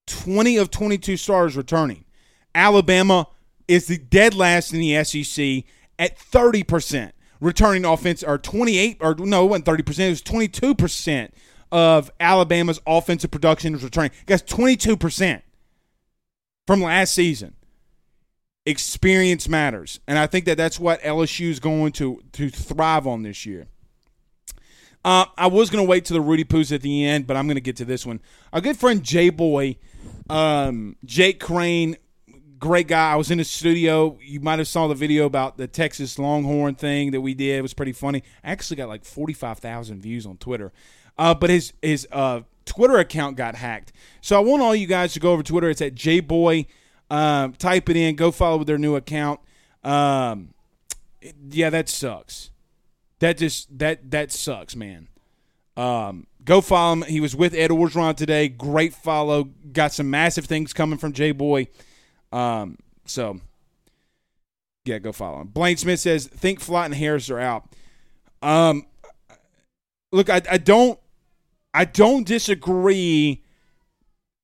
[0.07, 2.05] 20 of 22 starters returning.
[2.55, 3.29] Alabama
[3.69, 5.65] is the dead last in the SEC
[5.99, 7.13] at 30%.
[7.41, 11.31] Returning offense or 28 or no, it wasn't 30%, it was 22%
[11.73, 14.11] of Alabama's offensive production is returning.
[14.27, 15.41] Guys, 22%
[16.67, 17.55] from last season.
[18.67, 20.01] Experience matters.
[20.07, 23.67] And I think that that's what LSU is going to, to thrive on this year.
[25.05, 27.47] Uh, I was going to wait to the Rudy Poos at the end, but I'm
[27.47, 28.21] going to get to this one.
[28.53, 29.77] Our good friend J Boy,
[30.29, 31.97] um, Jake Crane,
[32.59, 33.13] great guy.
[33.13, 34.19] I was in the studio.
[34.23, 37.59] You might have saw the video about the Texas Longhorn thing that we did.
[37.59, 38.23] It was pretty funny.
[38.45, 40.71] I actually got like forty five thousand views on Twitter,
[41.19, 43.93] uh, but his his uh, Twitter account got hacked.
[44.21, 45.71] So I want all you guys to go over Twitter.
[45.71, 46.67] It's at jboy
[47.11, 48.15] Um, type it in.
[48.17, 49.41] Go follow with their new account.
[49.83, 50.55] Um,
[51.51, 52.51] yeah, that sucks.
[53.19, 55.09] That just that that sucks, man.
[55.77, 57.03] Um, go follow him.
[57.03, 58.49] He was with Ed Orgeron today.
[58.49, 59.45] Great follow.
[59.73, 61.69] Got some massive things coming from J Boy.
[62.33, 63.41] Um, so
[64.85, 65.49] yeah, go follow him.
[65.49, 67.69] Blaine Smith says, "Think Flott and Harris are out."
[68.43, 68.87] Um,
[70.13, 70.99] look, I, I don't,
[71.75, 73.43] I don't disagree.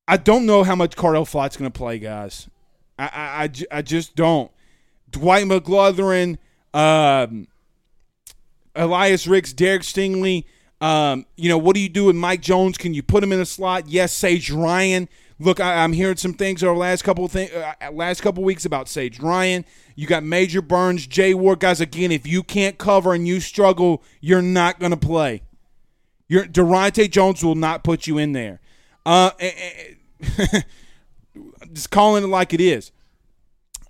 [0.07, 2.47] I don't know how much Cordale Flott's going to play, guys.
[2.97, 4.51] I, I, I, I, just don't.
[5.09, 6.37] Dwight McGlothern,
[6.73, 7.47] um,
[8.75, 10.45] Elias Ricks, Derek Stingley.
[10.79, 12.77] Um, you know, what do you do with Mike Jones?
[12.77, 13.87] Can you put him in a slot?
[13.87, 15.09] Yes, Sage Ryan.
[15.39, 18.43] Look, I, am hearing some things over the last couple of th- uh, last couple
[18.43, 19.65] weeks about Sage Ryan.
[19.95, 21.79] You got Major Burns, Jay Ward, guys.
[21.79, 25.43] Again, if you can't cover and you struggle, you're not going to play.
[26.27, 28.59] Your Daronte Jones will not put you in there.
[29.05, 29.31] Uh,
[31.73, 32.91] just calling it like it is.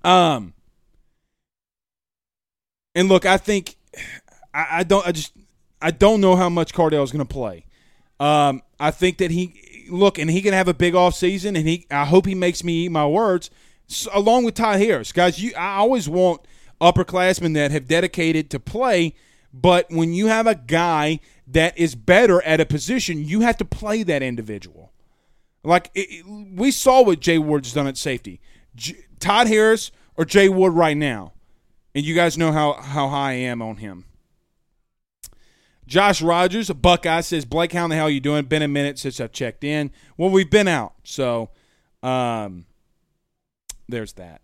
[0.04, 0.54] Um,
[2.96, 3.76] and look, I think
[4.54, 5.06] I, I don't.
[5.08, 5.34] I just
[5.82, 7.66] I don't know how much Cordale is going to play.
[8.20, 11.68] Um, I think that he look, and he can have a big off season, and
[11.68, 13.50] he I hope he makes me eat my words.
[13.88, 16.42] So, along with Todd Harris, guys, you I always want
[16.82, 19.14] upperclassmen that have dedicated to play,
[19.54, 23.66] but when you have a guy that is better at a position, you have to
[23.66, 24.92] play that individual.
[25.68, 28.40] Like it, it, we saw what Jay Ward's done at safety.
[28.76, 31.34] J- Todd Harris or Jay Ward right now,
[31.94, 34.06] and you guys know how how high I am on him.
[35.86, 38.44] Josh Rogers, Buckeye, says, Blake, how in the hell are you doing?
[38.44, 39.90] Been a minute since I've checked in.
[40.18, 40.96] Well, we've been out.
[41.06, 41.50] So
[42.04, 42.66] um,
[43.88, 44.42] there's that.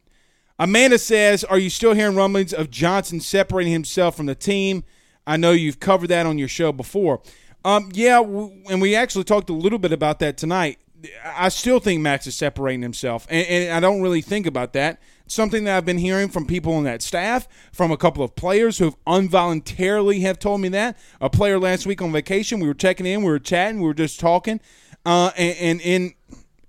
[0.57, 4.85] Amanda says, Are you still hearing rumblings of Johnson separating himself from the team?
[5.27, 7.21] I know you've covered that on your show before.
[7.65, 10.79] Um, yeah, and we actually talked a little bit about that tonight.
[11.23, 14.99] I still think Max is separating himself, and, and I don't really think about that
[15.27, 18.77] something that I've been hearing from people on that staff, from a couple of players
[18.77, 20.97] who have involuntarily have told me that.
[21.21, 23.93] A player last week on vacation, we were checking in, we were chatting, we were
[23.93, 24.59] just talking,
[25.05, 26.13] uh, and, and, in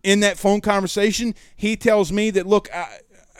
[0.02, 2.84] in that phone conversation, he tells me that look, uh,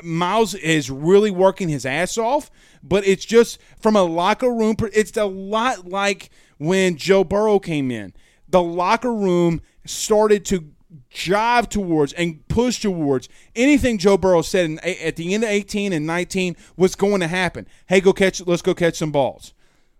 [0.03, 2.51] Miles is really working his ass off,
[2.83, 4.75] but it's just from a locker room.
[4.95, 8.15] It's a lot like when Joe Burrow came in.
[8.49, 10.74] The locker room started to
[11.13, 15.93] jive towards and push towards anything Joe Burrow said in, at the end of 18
[15.93, 17.67] and 19 was going to happen.
[17.87, 18.45] Hey, go catch.
[18.47, 19.55] Let's go catch some balls.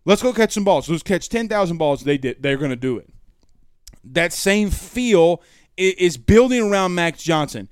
[0.05, 0.89] Let's go catch some balls.
[0.89, 2.05] Let's catch 10,000 balls.
[2.05, 2.43] They did.
[2.43, 3.09] They're going to do it.
[4.05, 5.43] That same feel
[5.77, 7.69] is building around Max Johnson.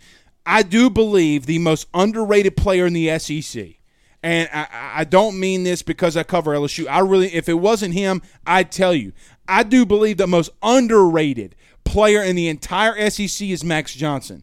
[0.47, 3.75] I do believe the most underrated player in the SEC.
[4.23, 6.87] And I, I, don't mean this because I cover LSU.
[6.89, 9.13] I really, if it wasn't him, I'd tell you.
[9.49, 11.57] I do believe the most underrated
[11.93, 14.43] player in the entire SEC is Max Johnson.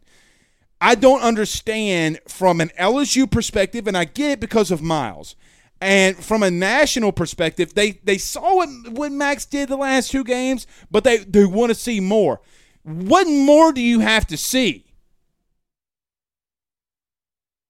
[0.79, 5.35] I don't understand from an LSU perspective, and I get it because of Miles.
[5.81, 10.23] And from a national perspective, they, they saw what, what Max did the last two
[10.23, 12.39] games, but they, they want to see more.
[12.83, 14.85] What more do you have to see?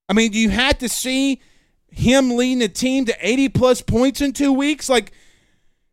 [0.10, 1.42] I mean, do you have to see
[1.88, 4.90] him leading the team to 80 plus points in two weeks?
[4.90, 5.12] Like,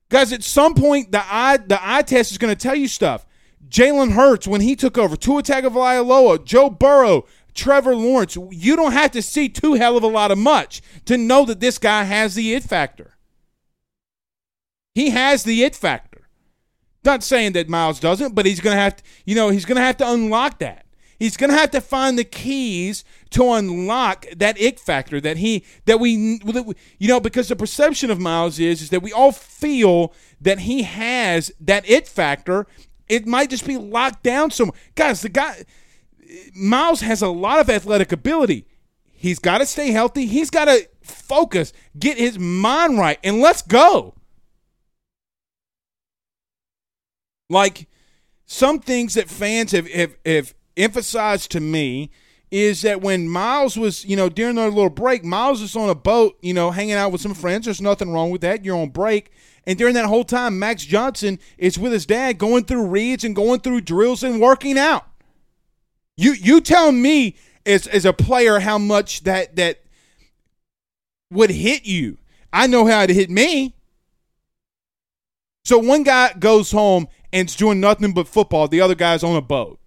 [0.09, 3.26] guys, at some point, the eye, the eye test is going to tell you stuff.
[3.69, 8.37] Jalen Hurts when he took over, Tua Tagovailoa, Joe Burrow, Trevor Lawrence.
[8.51, 11.61] You don't have to see too hell of a lot of much to know that
[11.61, 13.17] this guy has the it factor.
[14.95, 16.29] He has the it factor.
[17.05, 19.97] Not saying that Miles doesn't, but he's gonna have to, you know, he's gonna have
[19.99, 20.87] to unlock that.
[21.19, 25.99] He's gonna have to find the keys to unlock that it factor that he that
[25.99, 26.11] we
[26.99, 30.83] you know because the perception of Miles is is that we all feel that he
[30.83, 32.67] has that it factor
[33.09, 34.79] it might just be locked down somewhere.
[34.95, 35.65] Guys, the guy
[36.55, 38.67] Myles has a lot of athletic ability.
[39.13, 40.27] He's got to stay healthy.
[40.27, 44.15] He's got to focus, get his mind right, and let's go.
[47.49, 47.89] Like
[48.45, 52.11] some things that fans have, have, have emphasized to me
[52.51, 55.95] is that when Myles was, you know, during their little break, Myles was on a
[55.95, 57.65] boat, you know, hanging out with some friends.
[57.65, 58.65] There's nothing wrong with that.
[58.65, 59.33] You're on break.
[59.67, 63.35] And during that whole time, Max Johnson is with his dad going through reads and
[63.35, 65.07] going through drills and working out.
[66.17, 69.81] You you tell me as as a player how much that that
[71.31, 72.19] would hit you.
[72.53, 73.75] I know how it hit me.
[75.65, 78.69] So one guy goes home and's doing nothing but football.
[78.69, 79.81] The other guy's on a boat.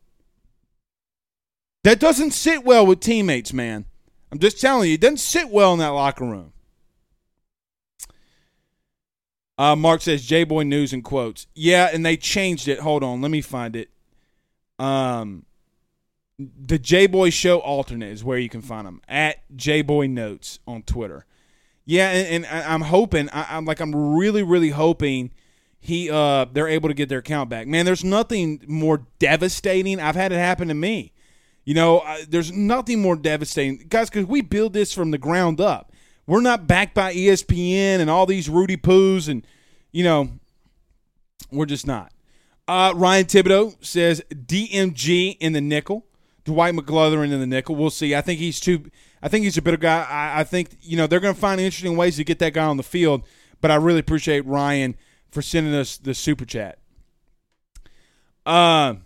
[1.84, 3.86] That doesn't sit well with teammates, man.
[4.32, 6.52] I'm just telling you, it doesn't sit well in that locker room.
[9.60, 11.45] Uh, Mark says J Boy News and quotes.
[11.54, 12.80] Yeah, and they changed it.
[12.80, 13.89] Hold on, let me find it.
[14.80, 15.45] Um,
[16.39, 20.60] the J Boy Show alternate is where you can find them at J Boy Notes
[20.65, 21.26] on Twitter.
[21.84, 23.30] Yeah, and, and I'm hoping.
[23.32, 25.32] I, am like I'm really, really hoping
[25.82, 27.67] he uh they're able to get their account back.
[27.67, 30.00] Man, there's nothing more devastating.
[30.00, 31.12] I've had it happen to me.
[31.65, 35.60] You know, uh, there's nothing more devastating, guys, because we build this from the ground
[35.60, 35.91] up.
[36.30, 39.44] We're not backed by ESPN and all these Rudy Poos, and
[39.92, 40.30] you know,
[41.52, 42.13] we're just not.
[42.68, 46.06] Uh, Ryan Thibodeau says DMG in the nickel.
[46.44, 47.76] Dwight McGlothern in the nickel.
[47.76, 48.13] We'll see.
[48.13, 48.92] I think he's too.
[49.24, 50.04] I think he's a better guy.
[50.04, 52.65] I, I think you know they're going to find interesting ways to get that guy
[52.65, 53.24] on the field.
[53.60, 54.96] But I really appreciate Ryan
[55.32, 56.78] for sending us the super chat.
[58.46, 58.98] Uh,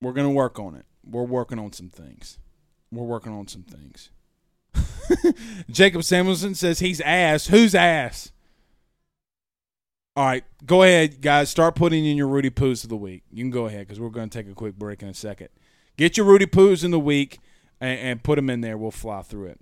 [0.00, 0.86] we're going to work on it.
[1.04, 2.38] We're working on some things.
[2.90, 4.08] We're working on some things.
[5.70, 7.46] Jacob Samuelson says he's ass.
[7.46, 8.32] Who's ass?
[10.16, 11.50] All right, go ahead, guys.
[11.50, 13.22] Start putting in your Rudy Poos of the week.
[13.30, 15.48] You can go ahead because we're going to take a quick break in a second.
[15.96, 17.38] Get your Rudy Poos in the week
[17.80, 18.76] and, and put them in there.
[18.76, 19.60] We'll fly through it.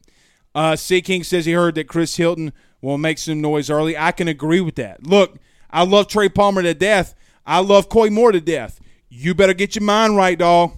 [0.55, 3.97] Uh, C King says he heard that Chris Hilton will make some noise early.
[3.97, 5.07] I can agree with that.
[5.07, 5.39] Look,
[5.71, 7.15] I love Trey Palmer to death.
[7.47, 8.81] I love Koy Moore to death.
[9.09, 10.73] You better get your mind right, dog.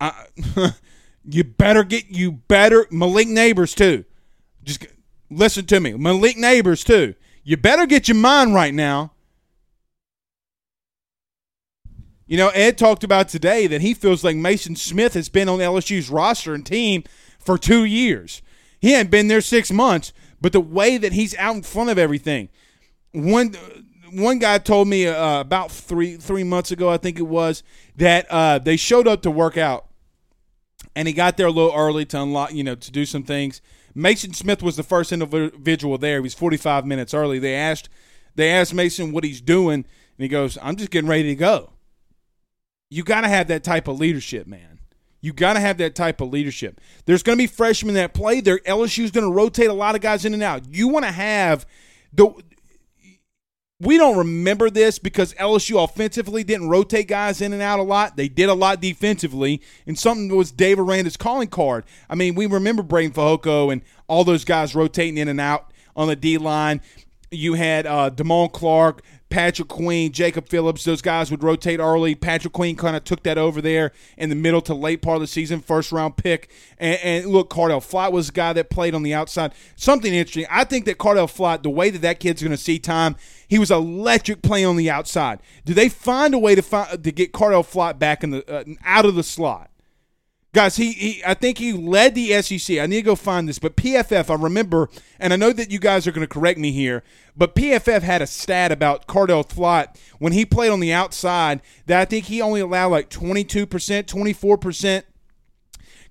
[0.00, 0.26] I,
[1.28, 4.04] you better get you better Malik Nabers too.
[4.64, 4.86] Just
[5.30, 7.14] listen to me, Malik Nabers too.
[7.44, 9.12] You better get your mind right now.
[12.26, 15.60] You know, Ed talked about today that he feels like Maason Smith has been on
[15.60, 17.04] LSU's roster and team
[17.38, 18.42] for two years.
[18.80, 21.98] He hadn't been there six months, but the way that he's out in front of
[21.98, 22.48] everything.
[23.12, 23.54] One
[24.12, 27.62] one guy told me uh, about three three months ago, I think it was,
[27.96, 29.85] that uh, they showed up to work out,
[30.96, 33.60] and he got there a little early to unlock, you know, to do some things.
[33.94, 36.16] Maason Smith was the first individual there.
[36.16, 37.38] He was 45 minutes early.
[37.38, 37.88] They asked
[38.34, 39.84] they asked Maason what he's doing, and
[40.18, 41.72] he goes, "I'm just getting ready to go."
[42.90, 44.80] You got to have that type of leadership, man.
[45.20, 46.80] You got to have that type of leadership.
[47.04, 48.40] There's going to be freshmen that play.
[48.40, 50.72] There, LSU's going to rotate a lot of guys in and out.
[50.72, 51.66] You want to have
[52.12, 52.32] the.
[53.78, 58.16] We don't remember this because LSU offensively didn't rotate guys in and out a lot.
[58.16, 61.84] They did a lot defensively, and something was Dave Aranda's calling card.
[62.08, 66.08] I mean, we remember Breiden Fehoko and all those guys rotating in and out on
[66.08, 66.80] the D line.
[67.30, 68.10] You had uh,
[68.48, 72.14] Clark, Patrick Queen, Jacob Phillips, those guys would rotate early.
[72.14, 75.20] Patrick Queen kind of took that over there in the middle to late part of
[75.20, 76.48] the season, first round pick.
[76.78, 79.52] And, and look, Cordale Flott was a guy that played on the outside.
[79.74, 80.46] Something interesting.
[80.48, 83.16] I think that Cordale Flott, the way that that kid's going to see time,
[83.48, 85.40] he was electric playing on the outside.
[85.64, 88.64] Do they find a way to find to get Cordale Flott back in the uh,
[88.84, 89.70] out of the slot?
[90.56, 92.78] Guys, he, he I think he led the SEC.
[92.78, 94.88] I need to go find this, but PFF, I remember,
[95.20, 97.02] and I know that you guys are going to correct me here,
[97.36, 102.00] but PFF had a stat about Cordale Flott when he played on the outside that
[102.00, 105.02] I think he only allowed like 22%, 24%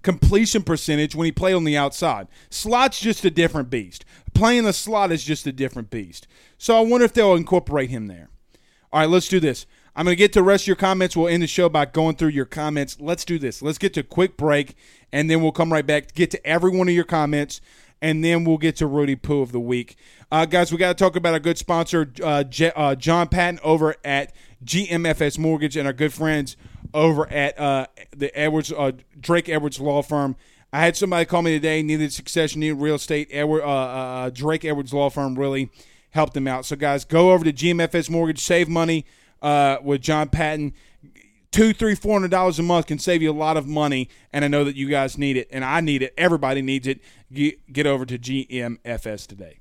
[0.04, 2.28] completion percentage when he played on the outside.
[2.52, 4.06] Slot's just a different beast.
[4.36, 6.28] Playing the slot is just a different beast.
[6.60, 8.30] So I wonder if they'll incorporate him there.
[8.94, 9.66] All right, let's do this.
[9.96, 11.16] I'm going to get to the rest of your comments.
[11.16, 12.98] We'll end the show by going through your comments.
[13.00, 13.62] Let's do this.
[13.62, 14.76] Let's get to a quick break,
[15.14, 17.62] and then we'll come right back get to every one of your comments,
[18.02, 19.96] and then we'll get to Rudy Poo of the week.
[20.30, 23.62] Uh, guys, we got to talk about our good sponsor, uh, J- uh, John Patton,
[23.64, 24.34] over at
[24.66, 26.58] GMFS Mortgage, and our good friends
[26.94, 30.36] over at uh, the Edwards uh, Drake Edwards Law Firm.
[30.74, 33.30] I had somebody call me today, needed succession, needed real estate.
[33.32, 35.70] Edward, uh, Drake Edwards Law Firm really
[36.10, 36.66] helped them out.
[36.66, 39.06] So, guys, go over to GMFS Mortgage, save money
[39.46, 40.74] uh, with John Patton.
[41.52, 44.44] Two, three, four hundred dollars a month can save you a lot of money, and
[44.44, 46.14] I know that you guys need it, and I need it.
[46.18, 47.00] Everybody needs it.
[47.32, 49.60] Get, get over to GMFS today.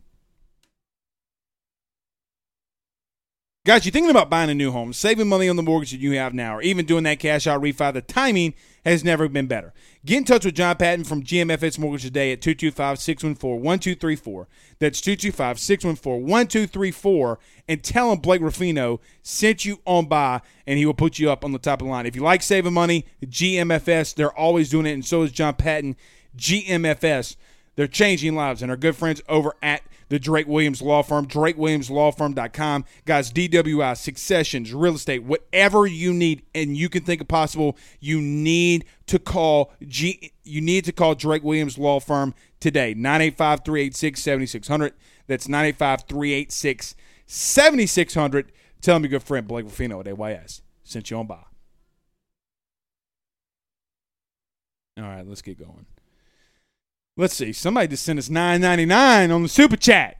[3.66, 6.18] Guys, you're thinking about buying a new home, saving money on the mortgage that you
[6.18, 8.52] have now, or even doing that cash out refi, the timing
[8.84, 9.72] has never been better.
[10.04, 14.48] Get in touch with John Patton from GMFS Mortgage today at 225 614 1234.
[14.80, 17.38] That's 225 614 1234.
[17.66, 21.42] And tell him Blake Ruffino sent you on by, and he will put you up
[21.42, 22.04] on the top of the line.
[22.04, 25.96] If you like saving money, GMFS, they're always doing it, and so is John Patton.
[26.36, 27.36] GMFS,
[27.76, 29.80] they're changing lives, and our good friends over at
[30.14, 32.84] the Drake Williams Law Firm, drakewilliamslawfirm.com.
[33.04, 38.20] Guys, DWI, successions, real estate, whatever you need and you can think of possible, you
[38.20, 42.94] need to call G you need to call Drake Williams Law Firm today.
[42.94, 44.92] 985-386-7600.
[45.26, 48.44] That's 985-386-7600.
[48.80, 50.62] Tell me good friend Blake Ruffino at AYS.
[50.84, 51.42] Sent you on by.
[54.96, 55.86] All right, let's get going.
[57.16, 57.52] Let's see.
[57.52, 60.16] Somebody just sent us nine ninety nine on the super chat.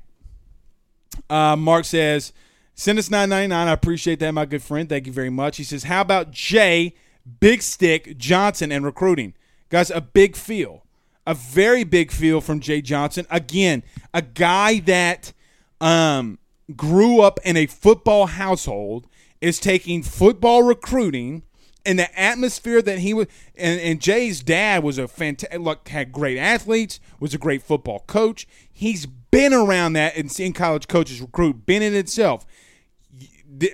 [1.28, 2.32] Uh, Mark says,
[2.74, 3.68] "Send us nine ninety nine.
[3.68, 4.88] I appreciate that, my good friend.
[4.88, 6.94] Thank you very much." He says, "How about Jay
[7.40, 9.34] Big Stick Johnson and recruiting.
[9.70, 10.84] Guys, a big feel.
[11.26, 13.26] A very big feel from Jay Johnson.
[13.30, 13.82] Again,
[14.12, 15.32] a guy that
[15.80, 16.38] um,
[16.76, 19.06] grew up in a football household
[19.40, 21.42] is taking football recruiting
[21.86, 26.38] and the atmosphere that he was and, and Jay's dad was a fantastic had great
[26.38, 28.46] athletes, was a great football coach.
[28.70, 32.46] He's been around that and seeing college coaches recruit, been in itself.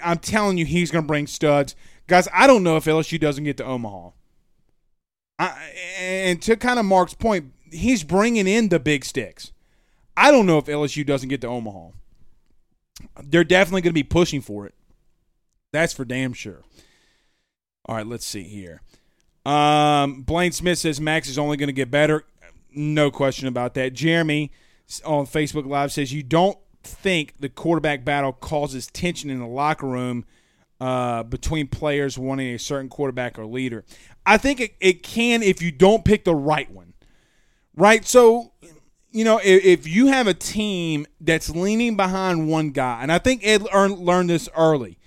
[0.03, 1.75] I'm telling you, he's to bring studs,
[2.07, 2.29] guys.
[2.35, 4.11] I don't know if LSU doesn't get to Omaha.
[5.39, 9.53] I, and to kind of Mark's point, he's bringing in the big sticks.
[10.17, 11.91] I don't know if LSU doesn't get to Omaha.
[13.23, 14.75] They're definitely going to be pushing for it.
[15.73, 16.63] That's for damn sure.
[17.91, 18.83] All right, let's see here.
[19.45, 22.25] Um, Blaine Smith says Max is only going to get better.
[22.73, 23.95] No question about that.
[23.95, 24.53] Jeremy
[25.05, 29.89] on Facebook Live says you don't think the quarterback battle causes tension in the locker
[29.89, 30.25] room
[30.81, 33.85] uh, between players wanting a certain quarterback or leader.
[34.25, 36.95] I think it, it can if you don't pick the right one.
[37.75, 38.07] Right?
[38.07, 38.53] So,
[39.11, 43.19] you know, if, if you have a team that's leaning behind one guy, and I
[43.19, 45.00] think Ed learned this early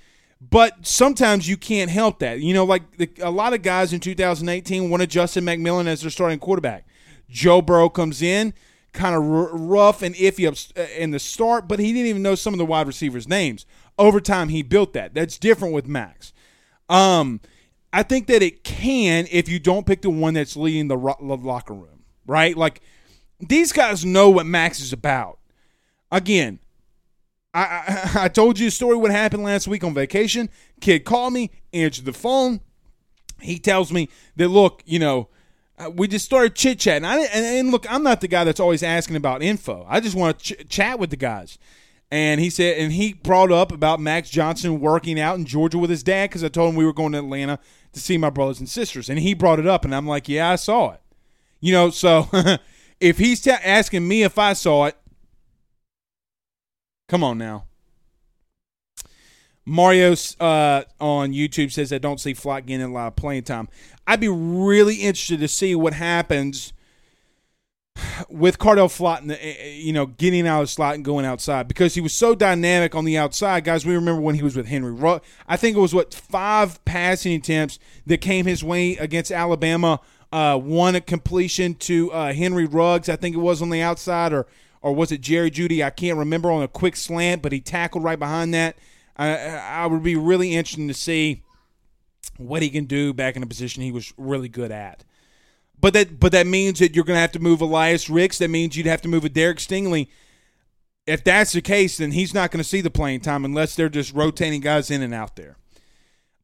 [0.49, 2.39] but sometimes you can't help that.
[2.39, 6.09] You know, like the, a lot of guys in 2018 wanted Justin McMillan as their
[6.11, 6.85] starting quarterback.
[7.29, 8.53] Joe Burrow comes in,
[8.91, 12.35] kind of r- rough and iffy uh, in the start, but he didn't even know
[12.35, 13.65] some of the wide receivers' names.
[13.97, 15.13] Over time, he built that.
[15.13, 16.33] That's different with Max.
[16.89, 17.39] Um,
[17.93, 21.15] I think that it can if you don't pick the one that's leading the, ro-
[21.19, 22.57] the locker room, right?
[22.57, 22.81] Like
[23.39, 25.39] these guys know what Max is about.
[26.11, 26.59] Again,
[27.53, 30.49] I, I, told you a story what happened last week on vacation.
[30.81, 32.61] Kid called me, answered the phone.
[33.41, 35.29] He tells me that look, you know,
[35.77, 37.05] uh, we just started chit chatting.
[37.05, 39.85] And, and, look, I'm not the guy that's always asking about info.
[39.89, 41.57] I just want to ch- chat with the guys.
[42.11, 45.89] And he said, and he brought up about Max Johnson working out in Georgia with
[45.89, 47.57] his dad because I told him we were going to Atlanta
[47.93, 49.09] to see my brothers and sisters.
[49.09, 51.01] And he brought it up, and I'm like, yeah, I saw it.
[51.59, 52.27] You know, so
[52.99, 54.97] if he's asking me if I saw it,
[57.07, 57.65] Come on now.
[59.65, 63.69] Mario uh, on YouTube says I don't see Flott getting a lot of playing time.
[64.05, 66.73] I'd be really interested to see what happens
[68.27, 71.95] with Cordale Flott, eh, you know, getting out of the slot and going outside because
[71.95, 73.63] he was so dynamic on the outside.
[73.63, 75.25] Guys, we remember when he was with Henry Ruggs.
[75.47, 80.01] I think it was what five passing attempts that came his way against Alabama.
[80.31, 84.47] Uh, one completion to uh, Henry Ruggs, I think it was on the outside, or
[84.83, 85.83] or was it Jerry Jeudy?
[85.83, 88.75] I can't remember on a quick slant, but he tackled right behind that.
[89.15, 91.41] I, I would be really interested to see
[92.37, 95.03] what he can do back in a position he was really good at.
[95.79, 98.37] But that but that means that you're going to have to move Elias Ricks.
[98.37, 100.09] That means you'd have to move a Derek Stingley.
[101.05, 103.89] If that's the case, then he's not going to see the playing time unless they're
[103.89, 105.57] just rotating guys in and out there.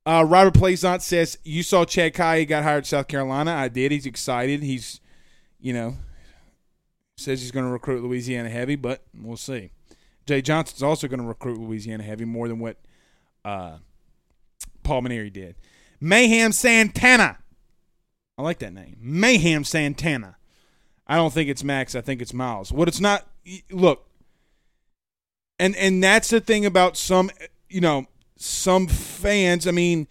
[0.05, 3.53] Uh, Robert Plaisant says, You saw Chad Kai got hired South Carolina.
[3.53, 3.91] I did.
[3.91, 4.63] He's excited.
[4.63, 4.99] He's,
[5.59, 5.97] you know,
[7.19, 9.71] says he's going to recruit Louisiana heavy, but we'll see.
[10.25, 12.77] Jay Johnson's also going to recruit Louisiana heavy more than what
[13.43, 13.77] uh,
[14.83, 15.55] Paul Mainieri did.
[15.99, 17.39] Mayhem Santana.
[18.37, 18.97] I like that name.
[19.01, 20.37] Mayhem Santana.
[21.07, 21.95] I don't think it's Max.
[21.95, 22.71] I think it's Myles.
[22.71, 23.27] What it's not.
[23.71, 24.07] Look,
[25.57, 27.31] and and that's the thing about some,
[27.67, 28.05] you know,
[28.37, 29.67] some fans.
[29.67, 30.07] I mean,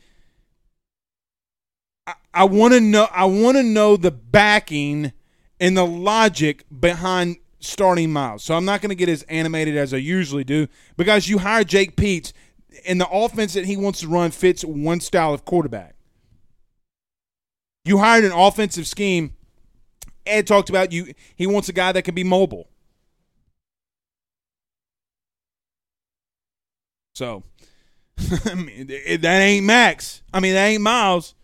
[2.06, 3.06] I, I want to know.
[3.12, 5.12] I want to know the backing
[5.60, 8.44] and the logic behind starting Myles.
[8.44, 11.64] So I'm not going to get as animated as I usually do because you hire
[11.64, 12.32] Jake Peetz,
[12.86, 15.96] and the offense that he wants to run fits one style of quarterback.
[17.84, 19.34] You hired an offensive scheme.
[20.26, 21.14] Ed talked about you.
[21.34, 22.68] He wants a guy that can be mobile.
[27.14, 27.42] So
[28.44, 30.22] I mean, that ain't Max.
[30.32, 31.34] I mean, that ain't Myles.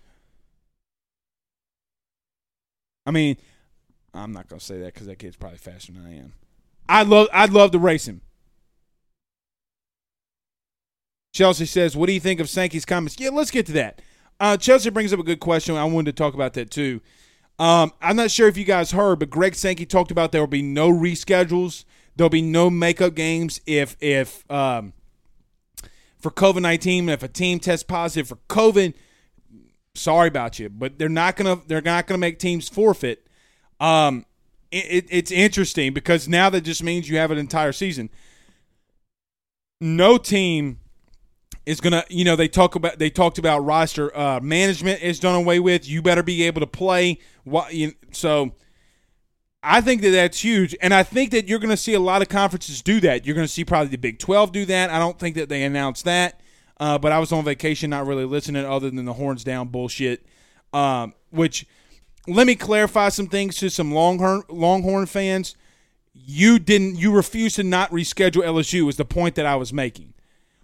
[3.07, 3.37] I mean,
[4.15, 6.33] I'm not gonna say that because that kid's probably faster than I am.
[6.89, 8.21] I'd love I'd love to race him.
[11.33, 14.01] Chelsea says, "What do you think of Sankey's comments?" Yeah, let's get to that.
[14.39, 15.75] Uh, Chelsea brings up a good question.
[15.77, 17.01] I wanted to talk about that too.
[17.59, 20.47] Um, I'm not sure if you guys heard, but Greg Sankey talked about there will
[20.47, 21.85] be no reschedules.
[22.17, 24.93] There'll be no makeup games if if um,
[26.19, 27.09] for COVID nineteen.
[27.09, 28.95] If a team tests positive for COVID,
[29.95, 33.24] sorry about you, but they're not gonna they're not gonna make teams forfeit
[33.81, 34.25] um,
[34.71, 38.11] it, it's interesting because now that just means you have an entire season.
[39.81, 40.81] No team
[41.67, 45.35] is gonna, you know, they talk about they talked about roster uh, management is done
[45.35, 45.89] away with.
[45.89, 47.19] You better be able to play.
[47.45, 48.53] What you, so.
[49.67, 52.21] I think that that's huge, and I think that you're going to see a lot
[52.21, 53.25] of conferences do that.
[53.25, 54.91] You're going to see probably the Big 12 do that.
[54.91, 56.39] I don't think that they announced that,
[56.79, 60.27] uh, but I was on vacation, not really listening, other than the horns down bullshit
[60.75, 61.67] Um, which
[62.27, 65.57] let me clarify some things to some Longhorn Longhorn fans.
[66.13, 66.97] You didn't.
[66.97, 68.89] You refused to not reschedule LSU.
[68.89, 70.15] Is the point that I was making?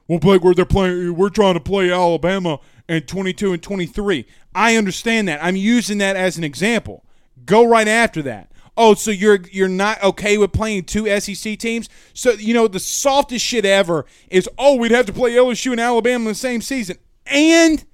[0.08, 2.58] Well, Blake, where they're playing, we're trying to play Alabama
[2.88, 4.26] and 22 and 23.
[4.54, 5.42] I understand that.
[5.42, 7.04] I'm using that as an example.
[7.44, 8.50] Go right after that.
[8.76, 11.88] Oh, so you're you're not okay with playing two SEC teams?
[12.14, 15.80] So you know the softest shit ever is oh we'd have to play LSU and
[15.80, 16.96] Alabama in the same season.
[17.26, 17.84] And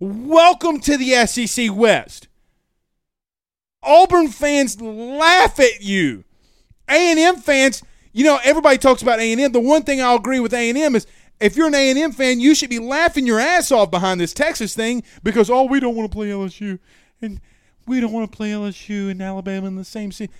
[0.00, 2.28] welcome to the SEC West.
[3.86, 6.24] Auburn fans laugh at you.
[6.88, 7.82] A&M fans,
[8.12, 9.52] you know, everybody talks about A&M.
[9.52, 11.06] The one thing I'll agree with A&M is
[11.40, 14.74] if you're an A&M fan, you should be laughing your ass off behind this Texas
[14.74, 16.78] thing because oh, we don't want to play LSU
[17.20, 17.40] and
[17.86, 20.34] we don't want to play LSU and Alabama in the same season.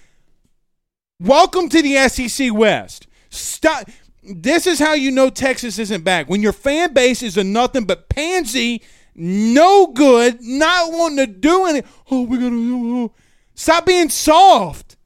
[1.21, 3.07] Welcome to the SEC West.
[3.31, 3.89] Stop.
[4.23, 6.29] This is how you know Texas isn't back.
[6.29, 8.83] When your fan base is a nothing but pansy,
[9.15, 11.91] no good, not wanting to do anything.
[12.11, 13.13] Oh, we're gonna oh, oh, oh.
[13.57, 14.97] Stop being soft.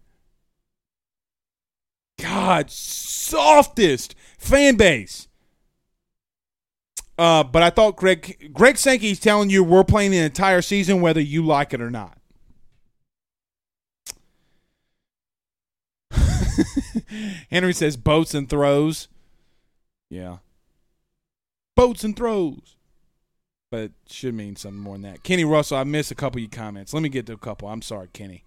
[2.20, 5.28] God, softest fan base.
[7.16, 11.20] Uh, but I thought Greg Greg Sankey's telling you we're playing the entire season whether
[11.20, 12.16] you like it or not.
[17.50, 19.08] Henry says boats and throws.
[20.08, 20.38] Yeah.
[21.76, 22.76] Boats and throws.
[23.70, 25.22] But should mean something more than that.
[25.22, 26.92] Kenny Russell, I missed a couple of your comments.
[26.92, 27.68] Let me get to a couple.
[27.68, 28.44] I'm sorry, Kenny.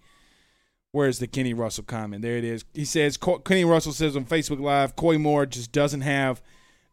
[0.92, 2.22] Where's the Kenny Russell comment?
[2.22, 2.64] There it is.
[2.74, 6.42] He says Kenny Russell says on Facebook Live, Koy Moore just doesn't have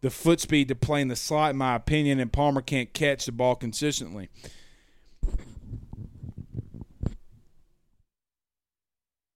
[0.01, 3.25] the foot speed to play in the slot, in my opinion, and Palmer can't catch
[3.25, 4.29] the ball consistently.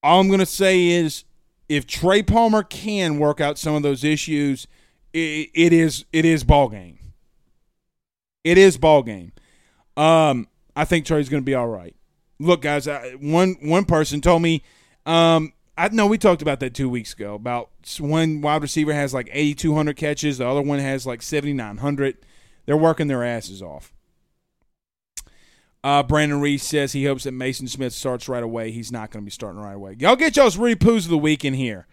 [0.02, 1.24] All I'm going to say is
[1.68, 4.68] if Trey Palmer can work out some of those issues,
[5.14, 6.95] it, it is it is ball game.
[8.46, 9.34] It is ball game.
[9.98, 11.96] Um, I think Trey's going to be all right.
[12.40, 14.62] Look, guys, I, one one person told me,
[15.06, 19.14] um, I know we talked about that two weeks ago about one wide receiver has
[19.14, 22.18] like 8,200 catches, the other one has like 7,900.
[22.66, 23.92] They're working their asses off.
[25.84, 28.72] Uh, Brandon Reese says he hopes that Maason Smith starts right away.
[28.72, 29.96] He's not going to be starting right away.
[30.00, 31.88] Y'all get y'all's Rudy Poos of the week in here.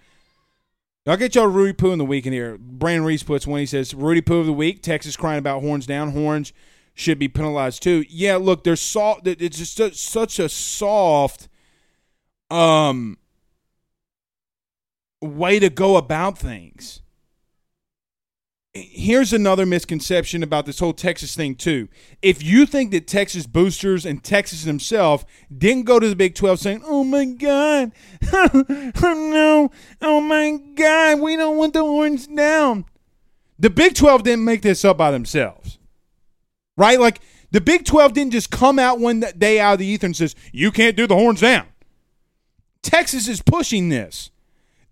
[1.04, 2.56] Y'all get y'all Rudy Poo in the week in here.
[2.58, 3.58] Brandon Reese puts one.
[3.58, 4.82] He says Rudy Poo of the week.
[4.82, 6.12] Texas crying about horns down.
[6.12, 6.52] Horns
[6.94, 8.04] should be penalized too.
[8.08, 9.26] Yeah, look, they're soft.
[9.26, 11.48] It's just such a soft
[12.50, 13.18] um
[15.20, 17.01] way to go about things
[18.74, 21.88] here's another misconception about this whole Texas thing too.
[22.22, 25.24] If you think that Texas boosters and Texas himself
[25.56, 27.92] didn't go to the Big 12 saying, "Oh my god.
[28.32, 28.64] oh
[29.02, 29.70] no.
[30.00, 32.86] Oh my god, we don't want the horns down."
[33.58, 35.78] The Big 12 didn't make this up by themselves.
[36.76, 36.98] Right?
[36.98, 37.20] Like
[37.50, 40.34] the Big 12 didn't just come out one day out of the ether and says,
[40.50, 41.66] "You can't do the horns down."
[42.82, 44.31] Texas is pushing this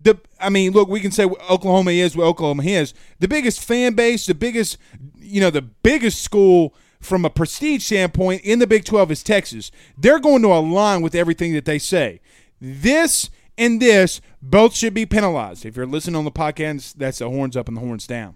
[0.03, 2.93] the I mean, look, we can say Oklahoma is what Oklahoma is.
[3.19, 4.77] The biggest fan base, the biggest,
[5.17, 9.71] you know, the biggest school from a prestige standpoint in the Big 12 is Texas.
[9.97, 12.21] They're going to align with everything that they say.
[12.59, 15.65] This and this both should be penalized.
[15.65, 18.35] If you're listening on the podcast, that's the horns up and the horns down.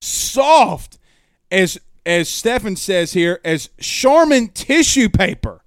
[0.00, 0.98] Soft
[1.50, 5.62] as as Stefan says here, as Charmin tissue paper.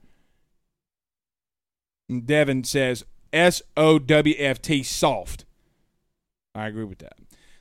[2.26, 3.06] Devin says,
[3.36, 5.46] S O W F T, soft.
[6.56, 7.18] I agree with that.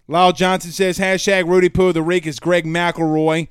[0.06, 3.48] Lyle Johnson says hashtag Rudy Poo the Week is Greg McElroy.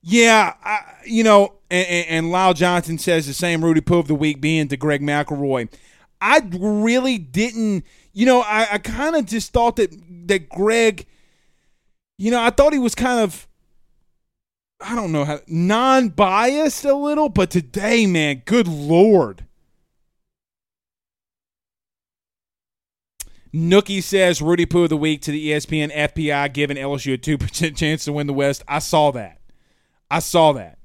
[0.00, 4.06] Yeah, I, you know, and, and, and Lyle Johnson says the same Rudy Poo of
[4.08, 5.68] the Week being to Greg McElroy.
[6.20, 9.90] I really didn't, you know, I, I kind of just thought that
[10.28, 11.06] that Greg,
[12.16, 13.48] you know, I thought he was kind of,
[14.80, 19.46] I don't know how non-biased a little, but today, man, good lord,
[23.54, 27.38] Nookie says Rudy Poo of the week to the ESPN FPI, giving LSU a two
[27.38, 28.62] percent chance to win the West.
[28.68, 29.40] I saw that.
[30.10, 30.78] I saw that.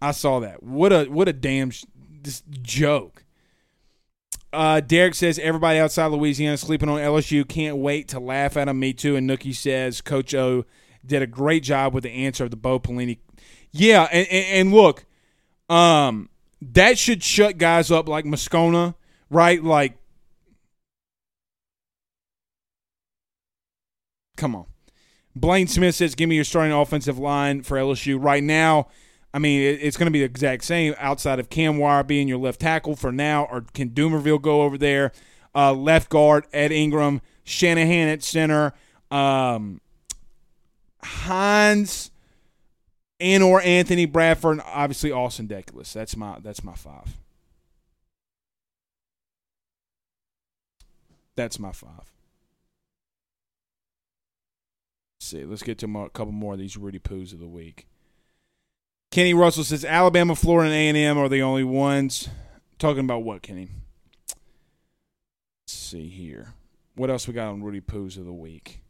[0.00, 0.62] I saw that.
[0.62, 1.84] What a what a damn sh-
[2.22, 3.24] this joke.
[4.52, 8.80] Uh, Derek says everybody outside Louisiana sleeping on LSU can't wait to laugh at him.
[8.80, 9.16] Me too.
[9.16, 10.64] And Nookie says Coach O
[11.04, 13.18] did a great job with the answer of the Bo Pelini.
[13.72, 15.04] Yeah, and, and, and look,
[15.68, 16.30] um,
[16.60, 18.94] that should shut guys up like Moscona
[19.30, 19.62] right?
[19.62, 19.94] Like,
[24.36, 24.66] come on.
[25.34, 28.88] Blaine Smith says, "Give me your starting offensive line for LSU right now."
[29.32, 32.38] I mean, it's going to be the exact same outside of Cam Wire being your
[32.38, 35.12] left tackle for now, or can Dumervil go over there?
[35.54, 38.72] Uh, left guard, Ed Ingram, Shanahan at center,
[39.10, 39.80] um,
[41.02, 42.10] Hines
[43.20, 45.92] and or Anthony Bradford, and obviously Austin Deculus.
[45.92, 47.16] That's my that's my five.
[51.36, 52.12] That's my five.
[55.18, 57.86] Let's see, let's get to a couple more of these Rudy Poos of the week.
[59.10, 62.28] Kenny Russell says Alabama, Florida, and A and M are the only ones.
[62.78, 63.68] Talking about what, Kenny?
[64.28, 66.54] Let's see here.
[66.94, 68.80] What else we got on Rudy Poos of the week?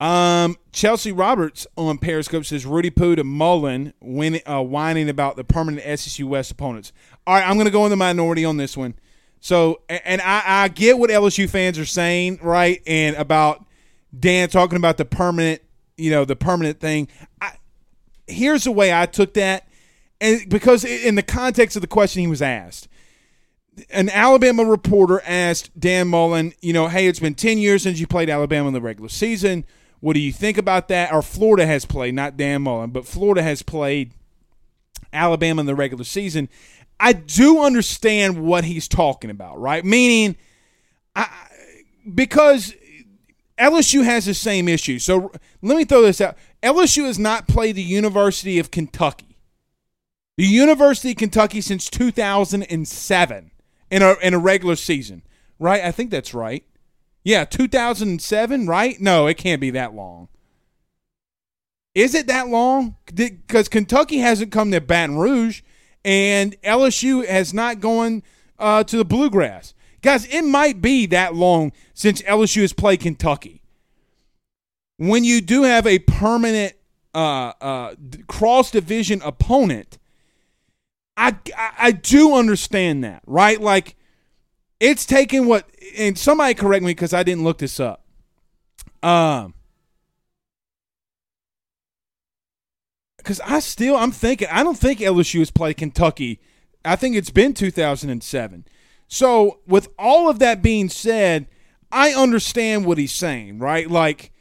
[0.00, 5.44] Um, Chelsea Roberts on Periscope says Rudy Poo to Mullen when, uh, whining about the
[5.44, 6.92] permanent SEC West opponents.
[7.26, 8.94] All right, I'm going to go in the minority on this one.
[9.40, 12.80] So, and I, I get what LSU fans are saying, right?
[12.86, 13.64] And about
[14.18, 15.62] Dan talking about the permanent,
[15.96, 17.08] you know, the permanent thing.
[17.40, 17.52] I,
[18.26, 19.68] here's the way I took that,
[20.20, 22.88] and because in the context of the question he was asked,
[23.90, 28.06] an Alabama reporter asked Dan Mullen, you know, hey, it's been 10 years since you
[28.06, 29.64] played Alabama in the regular season.
[30.00, 31.12] What do you think about that?
[31.12, 34.12] Or Florida has played, not Dan Mullen, but Florida has played
[35.12, 36.48] Alabama in the regular season.
[37.00, 39.84] I do understand what he's talking about, right?
[39.84, 40.36] Meaning,
[41.14, 41.28] I,
[42.12, 42.74] because
[43.58, 44.98] LSU has the same issue.
[44.98, 45.32] So
[45.62, 46.36] let me throw this out.
[46.62, 49.36] LSU has not played the University of Kentucky.
[50.36, 53.50] The University of Kentucky since 2007
[53.90, 55.22] in a in a regular season,
[55.58, 55.82] right?
[55.82, 56.64] I think that's right.
[57.24, 59.00] Yeah, 2007, right?
[59.00, 60.28] No, it can't be that long.
[61.94, 62.96] Is it that long?
[63.12, 65.62] Because Kentucky hasn't come to Baton Rouge,
[66.04, 68.22] and LSU has not gone
[68.58, 69.74] uh, to the Bluegrass.
[70.00, 73.62] Guys, it might be that long since LSU has played Kentucky.
[74.96, 76.74] When you do have a permanent
[77.14, 77.94] uh, uh,
[78.28, 79.98] cross division opponent,
[81.16, 83.60] I, I, I do understand that, right?
[83.60, 83.96] Like
[84.78, 88.04] it's taken what, and somebody correct me because I didn't look this up.
[89.02, 89.54] Um,
[93.16, 96.40] because I still I'm thinking I don't think LSU has played Kentucky.
[96.84, 98.64] I think it's been 2007.
[99.06, 101.46] So with all of that being said,
[101.92, 103.90] I understand what he's saying, right?
[103.90, 104.32] Like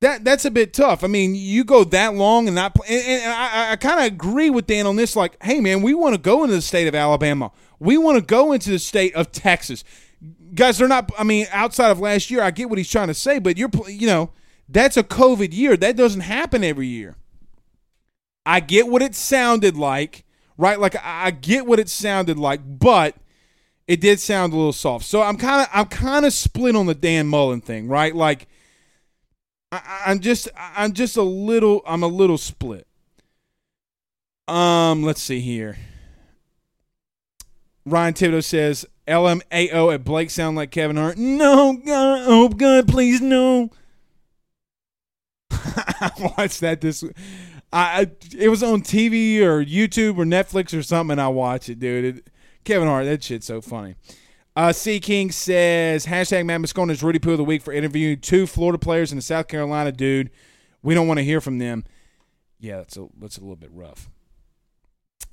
[0.00, 1.04] that that's a bit tough.
[1.04, 4.50] I mean, you go that long and not and, and I, I kind of agree
[4.50, 5.14] with Dan on this.
[5.14, 7.52] Like, hey man, we want to go into the state of Alabama.
[7.78, 9.84] We want to go into the state of Texas.
[10.54, 11.10] Guys, they're not.
[11.18, 13.70] I mean, outside of last year, I get what he's trying to say, but you're,
[13.88, 14.30] you know,
[14.68, 15.76] that's a COVID year.
[15.76, 17.16] That doesn't happen every year.
[18.44, 20.24] I get what it sounded like,
[20.56, 20.78] right?
[20.78, 23.16] Like I get what it sounded like, but
[23.86, 25.04] it did sound a little soft.
[25.04, 28.14] So I'm kind of I'm kind of split on the Dan Mullen thing, right?
[28.14, 28.48] Like
[29.70, 32.86] I, I'm just I'm just a little I'm a little split.
[34.48, 35.78] Um, let's see here.
[37.84, 41.18] Ryan Thibodeau says LMAO at Blake sound like Kevin Hart.
[41.18, 43.70] No, God, oh God, please no.
[45.50, 47.04] I watched that this.
[47.72, 51.12] I it was on TV or YouTube or Netflix or something.
[51.12, 52.16] and I watched it, dude.
[52.16, 52.30] It,
[52.64, 53.96] Kevin Hart, that shit's so funny.
[54.54, 58.20] Uh, C King says hashtag Matt Moscona is Rudy Poo of the week for interviewing
[58.20, 60.30] two Florida players and the South Carolina dude.
[60.82, 61.84] We don't want to hear from them.
[62.60, 64.10] Yeah, that's a that's a little bit rough.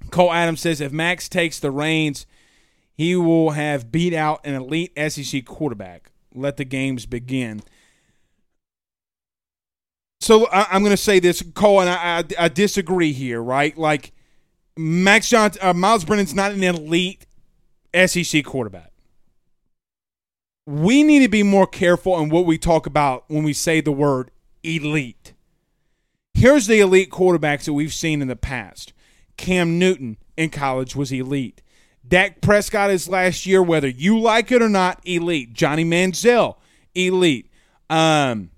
[0.09, 2.25] Cole Adams says if Max takes the reins,
[2.99, 6.11] he will have beat out an elite SEC quarterback.
[6.35, 7.61] Let the games begin.
[10.19, 13.77] So I, am going to say this, Cole, and I, I, I, disagree here, right?
[13.77, 14.11] Like
[14.75, 17.25] Max Johnson, uh, Myles Brennan's not an elite
[17.95, 18.91] SEC quarterback.
[20.65, 23.93] We need to be more careful in what we talk about when we say the
[23.93, 24.29] word
[24.61, 25.31] elite.
[26.33, 28.91] Here's the elite quarterbacks that we've seen in the past.
[29.37, 31.61] Cam Newton in college was elite.
[32.09, 35.53] Dak Prescott is last year, whether you like it or not, elite.
[35.53, 36.55] Johnny Manziel,
[36.95, 37.49] elite.
[37.89, 38.49] Um,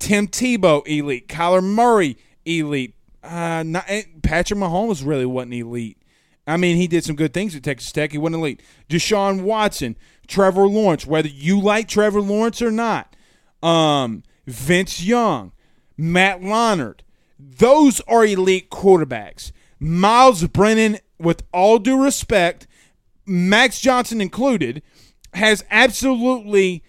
[0.00, 1.28] Tim Tebow, elite.
[1.28, 2.96] Kyler Murray, elite.
[3.22, 5.96] Uh, not, eh, Patrick Mahomes really wasn't elite.
[6.46, 8.12] I mean, he did some good things at Texas Tech.
[8.12, 8.62] He wasn't elite.
[8.88, 13.14] Deshaun Watson, Trevor Lawrence, whether you like Trevor Lawrence or not.
[13.62, 15.52] Um, Vince Young,
[15.96, 17.00] Matt Leinart.
[17.38, 19.52] Those are elite quarterbacks.
[19.78, 22.66] Myles Brennan with all due respect,
[23.26, 24.82] Max Johnson included,
[25.32, 26.82] has absolutely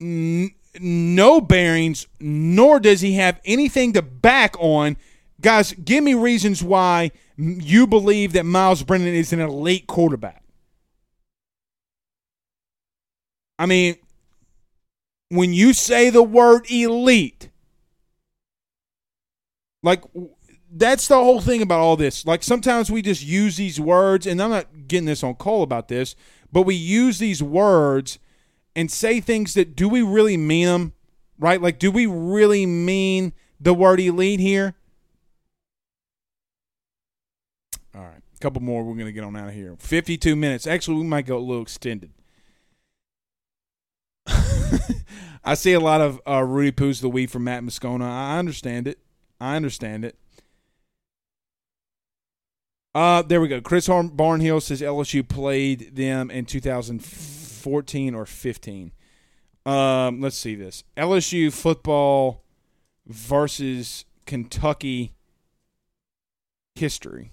[0.00, 0.50] n-
[0.80, 4.96] no bearings, nor does he have anything to back on.
[5.40, 10.42] Guys, give me reasons why you believe that Myles Brennan is an elite quarterback.
[13.58, 13.96] I mean,
[15.30, 17.50] when you say the word elite,
[19.82, 20.02] like
[20.70, 22.26] that's the whole thing about all this.
[22.26, 25.88] Like sometimes we just use these words, and I'm not getting this on Cole about
[25.88, 26.14] this,
[26.52, 28.18] but we use these words
[28.76, 30.92] and say things that do we really mean them?
[31.38, 31.60] right?
[31.60, 34.74] Like, do we really mean the word elite here?
[37.94, 38.84] All right, a couple more.
[38.84, 39.76] We're going to get on out of here.
[39.78, 40.66] 52 minutes.
[40.66, 42.12] Actually, we might go a little extended.
[45.44, 48.04] I see a lot of uh, Rudy Poos the week from Matt Moscona.
[48.04, 48.98] I understand it.
[49.40, 50.16] I understand it.
[52.98, 53.60] Uh, there we go.
[53.60, 58.92] Chris Barnhill says LSU played them in 2014 or 15.
[59.64, 62.42] Um, let's see this LSU football
[63.06, 65.14] versus Kentucky
[66.74, 67.30] history.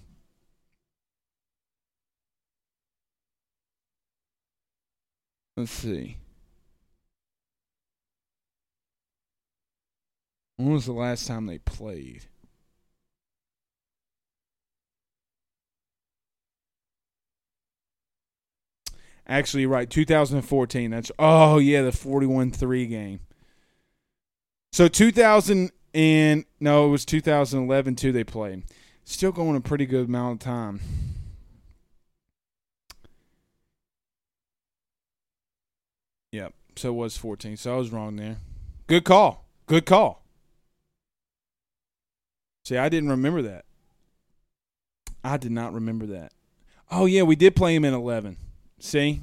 [5.56, 6.18] Let's see.
[10.58, 12.26] When was the last time they played?
[19.28, 20.90] Actually, right, 2014.
[20.90, 23.20] That's oh yeah, the 41-3 game.
[24.72, 28.12] So 2000 and no, it was 2011 too.
[28.12, 28.64] They played.
[29.04, 30.80] Still going a pretty good amount of time.
[36.32, 36.52] Yep.
[36.76, 37.56] So it was 14.
[37.56, 38.36] So I was wrong there.
[38.86, 39.46] Good call.
[39.66, 40.22] Good call.
[42.64, 43.64] See, I didn't remember that.
[45.24, 46.32] I did not remember that.
[46.90, 48.36] Oh yeah, we did play him in 11.
[48.78, 49.22] See,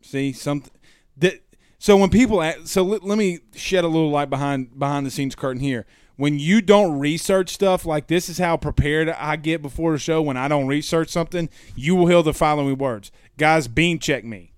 [0.00, 0.72] see something
[1.16, 1.40] that.
[1.78, 5.10] So when people, ask, so let, let me shed a little light behind behind the
[5.10, 5.84] scenes curtain here.
[6.16, 10.22] When you don't research stuff like this, is how prepared I get before the show.
[10.22, 13.68] When I don't research something, you will hear the following words, guys.
[13.68, 14.52] Bean check me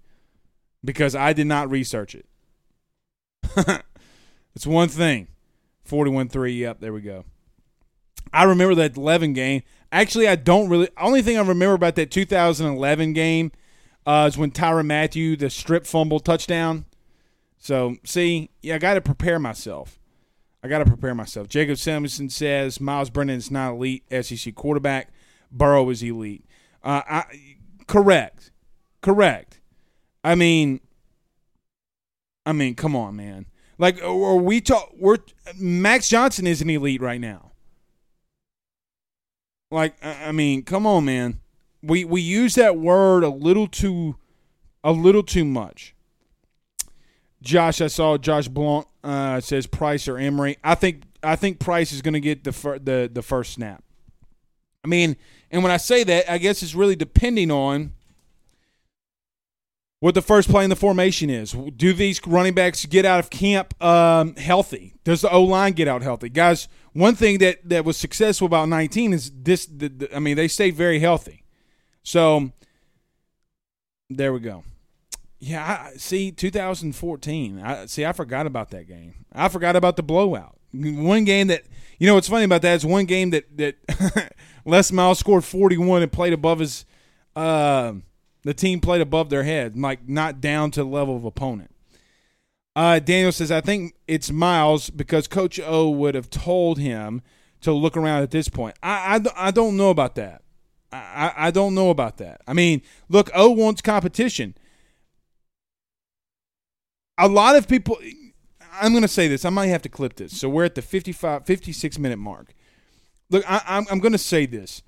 [0.84, 2.26] because I did not research it.
[4.55, 5.28] it's one thing.
[5.84, 6.53] 41 3.
[6.53, 7.24] Yep, there we go.
[8.32, 9.62] I remember that 11 game.
[9.90, 10.88] Actually, I don't really.
[10.99, 13.53] Only thing I remember about that 2011 game
[14.07, 16.84] uh, is when Tyrann Mathieu the strip fumble touchdown.
[17.59, 19.98] So see, yeah, I got to prepare myself.
[20.62, 21.48] I got to prepare myself.
[21.48, 25.12] Jacob Simonson says Myles Brennan is not elite SEC quarterback.
[25.50, 26.44] Burrow is elite.
[26.82, 27.24] Uh, I,
[27.86, 28.50] correct,
[29.00, 29.61] correct.
[30.24, 30.80] I mean,
[32.44, 33.46] I mean, come on, man.
[33.78, 34.92] Like, are we talk?
[34.96, 35.18] We're
[35.59, 37.52] Max Johnson is an elite right now.
[39.70, 41.40] Like, I mean, come on, man
[41.87, 44.16] we we use that word a little too
[44.82, 45.95] a little too much.
[47.43, 50.59] Josh, I saw Josh Blunt uh, says Price or Emery.
[50.64, 53.82] I think I think Price is going to get the fir- the the first snap.
[54.84, 55.16] I mean,
[55.51, 57.93] and when I say that, I guess it's really depending on
[60.01, 61.53] what the first play in the formation is.
[61.53, 64.95] Do these running backs get out of camp um, healthy?
[65.05, 66.28] Does the O line get out healthy?
[66.28, 69.66] Guys, one thing that, that was successful about 19 is this.
[69.66, 71.43] The, the, I mean, they stayed very healthy.
[72.07, 72.52] So
[74.09, 74.62] there we go.
[75.40, 77.61] Yeah, I, see, 2014.
[77.61, 78.07] I see.
[78.07, 79.26] I forgot about that game.
[79.32, 80.57] I forgot about the blowout.
[80.72, 81.64] One game that
[81.98, 84.32] you know what's funny about that is one game that that
[84.64, 86.84] Les Miles scored 41 and played above his.
[87.34, 87.94] Uh,
[88.44, 91.72] the team played above their head, like not down to the level of opponent.
[92.76, 97.22] Uh, Daniel says, I think it's Myles because Coach O would have told him
[97.62, 98.76] to look around at this point.
[98.80, 100.42] I, I, I don't know about that.
[100.93, 102.41] I, I don't know about that.
[102.47, 104.55] I mean, look, O wants competition.
[107.18, 107.99] A lot of people,
[108.72, 109.45] I'm going to say this.
[109.45, 110.39] I might have to clip this.
[110.39, 112.55] So we're at the 55, 56 minute mark.
[113.30, 114.82] Look, I, I'm, I'm going to say this.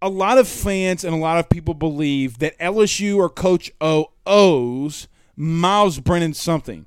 [0.00, 4.12] A lot of fans and a lot of people believe that LSU or Coach O
[4.26, 5.06] owes
[5.36, 6.86] Myles Brennan something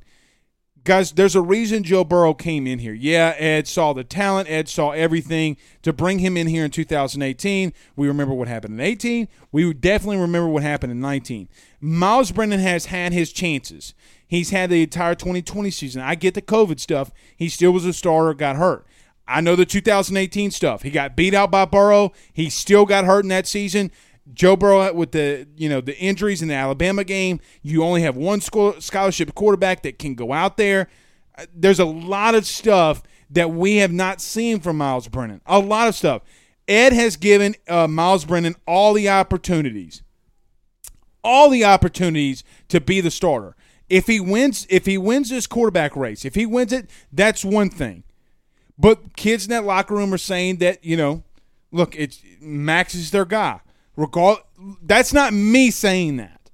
[0.86, 2.94] guys, there's a reason Joe Burrow came in here.
[2.94, 7.74] Yeah, Ed saw the talent, Ed saw everything to bring him in here in 2018.
[7.96, 9.28] We remember what happened in 18.
[9.52, 11.50] We definitely remember what happened in 19.
[11.82, 13.94] Myles Brennan has had his chances.
[14.28, 16.02] He's had the entire 2020 season.
[16.02, 17.12] I get the COVID stuff.
[17.36, 18.86] He still was a starter, got hurt.
[19.28, 20.84] I know the 2018 stuff.
[20.84, 22.14] He got beat out by Burrow.
[22.32, 23.92] He still got hurt in that season.
[24.34, 28.16] Joe Burrow with the you know the injuries in the Alabama game, you only have
[28.16, 30.90] one scholarship quarterback that can go out there.
[31.38, 35.42] Uh, there's a lot of stuff that we have not seen from Myles Brennan.
[35.46, 36.22] A lot of stuff.
[36.68, 40.02] Ed has given uh, Myles Brennan all the opportunities,
[41.24, 43.56] all the opportunities to be the starter.
[43.88, 47.70] If he wins, if he wins this quarterback race, if he wins it, that's one
[47.70, 48.04] thing.
[48.78, 51.24] But kids in that locker room are saying that you know,
[51.72, 53.60] look, it's Max is their guy.
[53.96, 54.40] Regard
[54.82, 56.52] that's not me saying that.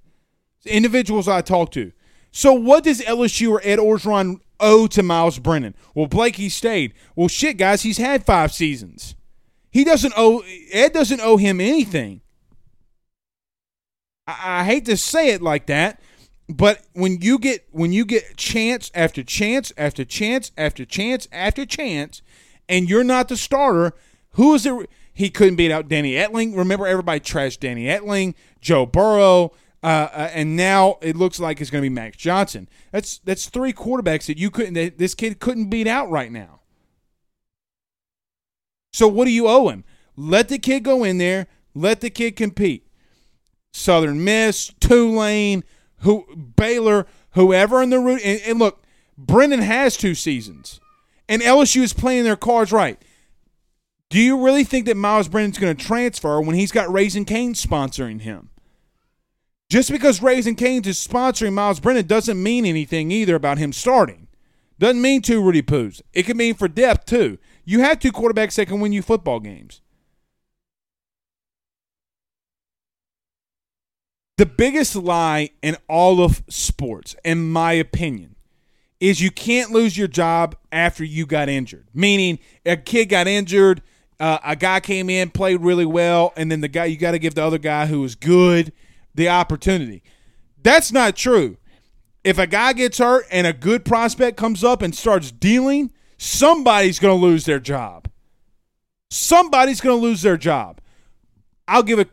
[0.58, 1.92] It's Individuals I talk to.
[2.32, 5.76] So what does LSU or Ed Orgeron owe to Myles Brennan?
[5.96, 6.94] Well, Blake he stayed.
[7.16, 9.16] Well, shit, guys, he's had five seasons.
[9.72, 12.22] He doesn't owe Ed doesn't owe him anything.
[14.28, 16.02] I, I hate to say it like that,
[16.50, 21.66] But when you get when you get chance after chance after chance after chance after
[21.66, 22.22] chance,
[22.68, 23.94] and you're not the starter,
[24.32, 24.90] who is it?
[25.14, 26.56] He couldn't beat out Danny Etling.
[26.56, 29.52] Remember, everybody trashed Danny Etling, Joe Burrow,
[29.84, 32.70] uh, uh, and now it looks like it's going to be Max Johnson.
[32.92, 34.76] That's that's three quarterbacks that you couldn't.
[34.76, 36.62] That this kid couldn't beat out right now.
[38.94, 39.84] So what do you owe him?
[40.16, 41.48] Let the kid go in there.
[41.74, 42.88] Let the kid compete.
[43.74, 45.64] Southern Miss, Tulane,
[46.00, 48.22] who Baylor, whoever in the root.
[48.24, 48.84] And, and look,
[49.18, 50.80] Brennan has two seasons,
[51.30, 53.02] and LSU is playing their cards right.
[54.12, 57.66] Do you really think that Myles Brennan's going to transfer when he's got Raising Cane's
[57.66, 58.50] sponsoring him?
[59.70, 64.28] Just because Raising Cane's is sponsoring Myles Brennan doesn't mean anything either about him starting.
[64.78, 66.02] Doesn't mean two Rudy Poos.
[66.12, 67.38] It could mean for depth too.
[67.64, 69.80] You have two quarterbacks that can win you football games.
[74.38, 78.36] The biggest lie in all of sports, in my opinion,
[79.00, 81.88] is you can't lose your job after you got injured.
[81.94, 83.82] Meaning, a kid got injured,
[84.22, 87.20] uh, a guy came in, played really well, and then the guy you got to
[87.20, 88.72] give the other guy who was good
[89.16, 90.04] the opportunity.
[90.62, 91.58] That's not true.
[92.24, 97.00] If a guy gets hurt and a good prospect comes up and starts dealing, somebody's
[97.00, 98.10] going to lose their job.
[99.10, 100.82] Somebody's going to lose their job.
[101.68, 102.06] I'll give a,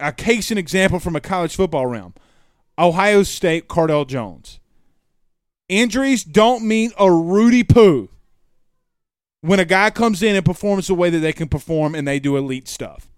[0.00, 2.14] a case and example from a college football realm
[2.76, 4.58] Ohio State, Cardale Jones.
[5.68, 8.08] Injuries don't mean a Rudy poo
[9.42, 12.18] when a guy comes in and performs the way that they can perform and they
[12.18, 13.08] do elite stuff.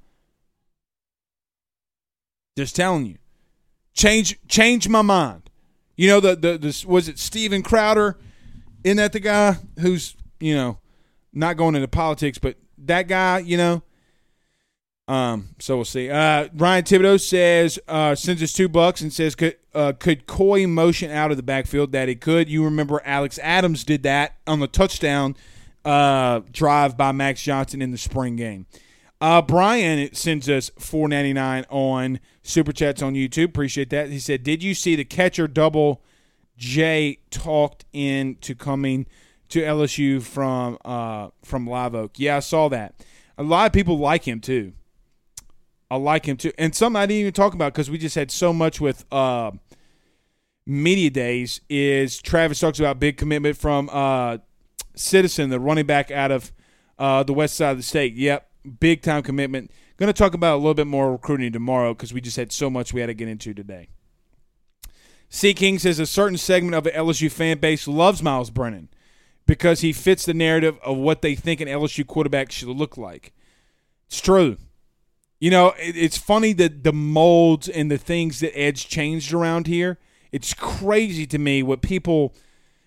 [2.56, 3.18] Just telling you.
[3.92, 5.50] Change change my mind.
[5.96, 8.18] You know the the, was it Steven Crowder?
[8.82, 10.78] Isn't that the guy who's, you know,
[11.32, 13.82] not going into politics, but that guy, you know,
[15.06, 16.10] um, so we'll see.
[16.10, 20.66] Uh, Ryan Thibodeau says uh, sends us two bucks and says could uh, could Koy
[20.66, 22.48] motion out of the backfield that he could.
[22.48, 25.36] You remember Alex Adams did that on the touchdown
[25.84, 28.66] uh, drive by Max Johnson in the spring game.
[29.20, 33.46] Uh, Brian sends us four ninety nine on super chats on YouTube.
[33.46, 34.10] Appreciate that.
[34.10, 36.02] He said, "Did you see the catcher double
[36.56, 39.06] J talked into coming
[39.48, 42.12] to LSU from uh, from Live Oak?
[42.18, 43.04] Yeah, I saw that.
[43.38, 44.72] A lot of people like him too."
[45.90, 46.50] I like him too.
[46.58, 49.52] And something I didn't even talk about because we just had so much with uh,
[50.66, 54.38] media days is Travis talks about big commitment from uh,
[54.94, 56.52] Citizen, the running back out of
[56.98, 58.14] uh, the west side of the state.
[58.14, 58.48] Yep,
[58.80, 59.70] big time commitment.
[59.96, 62.68] Going to talk about a little bit more recruiting tomorrow because we just had so
[62.68, 63.88] much we had to get into today.
[65.28, 68.88] C King says a certain segment of the LSU fan base loves Myles Brennan
[69.46, 73.32] because he fits the narrative of what they think an LSU quarterback should look like.
[74.06, 74.56] It's true.
[75.40, 79.66] You know, it, it's funny that the molds and the things that Edge changed around
[79.66, 79.98] here.
[80.32, 82.34] It's crazy to me what people.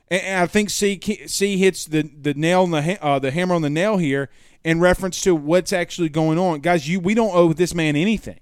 [0.10, 3.62] And I think C C hits the the nail on the uh, the hammer on
[3.62, 4.30] the nail here
[4.64, 6.88] in reference to what's actually going on, guys.
[6.88, 8.40] You we don't owe this man anything.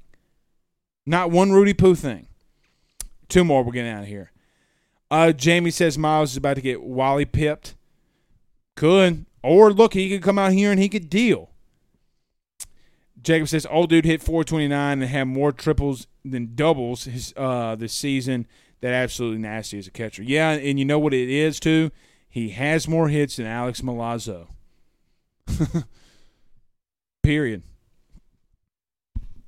[1.05, 2.27] Not one Rudy Poo thing.
[3.29, 3.63] Two more.
[3.63, 4.31] We're getting out of here.
[5.09, 7.75] Uh, Jamie says Myles is about to get Wally pipped.
[8.75, 11.51] Could or look, he could come out here and he could deal.
[13.21, 17.93] Jacob says, "Old dude hit 429 and had more triples than doubles his, uh, this
[17.93, 18.45] season.
[18.81, 20.23] That absolutely nasty as a catcher.
[20.23, 21.91] Yeah, and you know what it is too.
[22.29, 24.47] He has more hits than Alex Milazzo.
[27.23, 27.63] Period.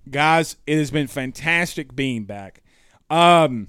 [0.10, 2.64] Guys, it has been fantastic being back.
[3.10, 3.68] Um,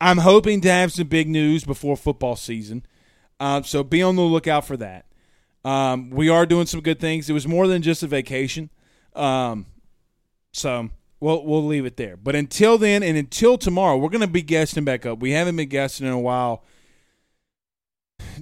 [0.00, 2.84] I'm hoping to have some big news before football season.
[3.38, 5.06] Uh, so be on the lookout for that.
[5.64, 7.28] Um, we are doing some good things.
[7.28, 8.70] It was more than just a vacation.
[9.14, 9.66] Um,
[10.52, 10.90] so
[11.20, 12.16] we'll we'll leave it there.
[12.16, 15.20] But until then, and until tomorrow, we're gonna be guesting back up.
[15.20, 16.64] We haven't been guesting in a while,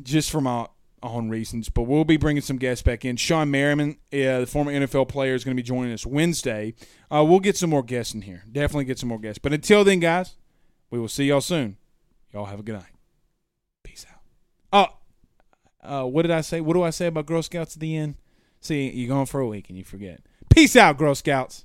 [0.02, 0.70] just from our
[1.04, 1.68] own reasons.
[1.68, 3.16] But we'll be bringing some guests back in.
[3.16, 6.74] Shawne Merriman, uh, the former NFL player, is going to be joining us Wednesday.
[7.10, 8.44] Uh, we'll get some more guests in here.
[8.50, 9.38] Definitely get some more guests.
[9.38, 10.34] But until then, guys,
[10.90, 11.76] we will see y'all soon.
[12.32, 12.92] Y'all have a good night.
[13.84, 14.20] Peace out.
[14.72, 16.60] Oh, uh, what did I say?
[16.60, 18.16] What do I say about Girl Scouts at the end?
[18.60, 20.22] See, you're going for a week and you forget.
[20.48, 21.64] Peace out, Girl Scouts.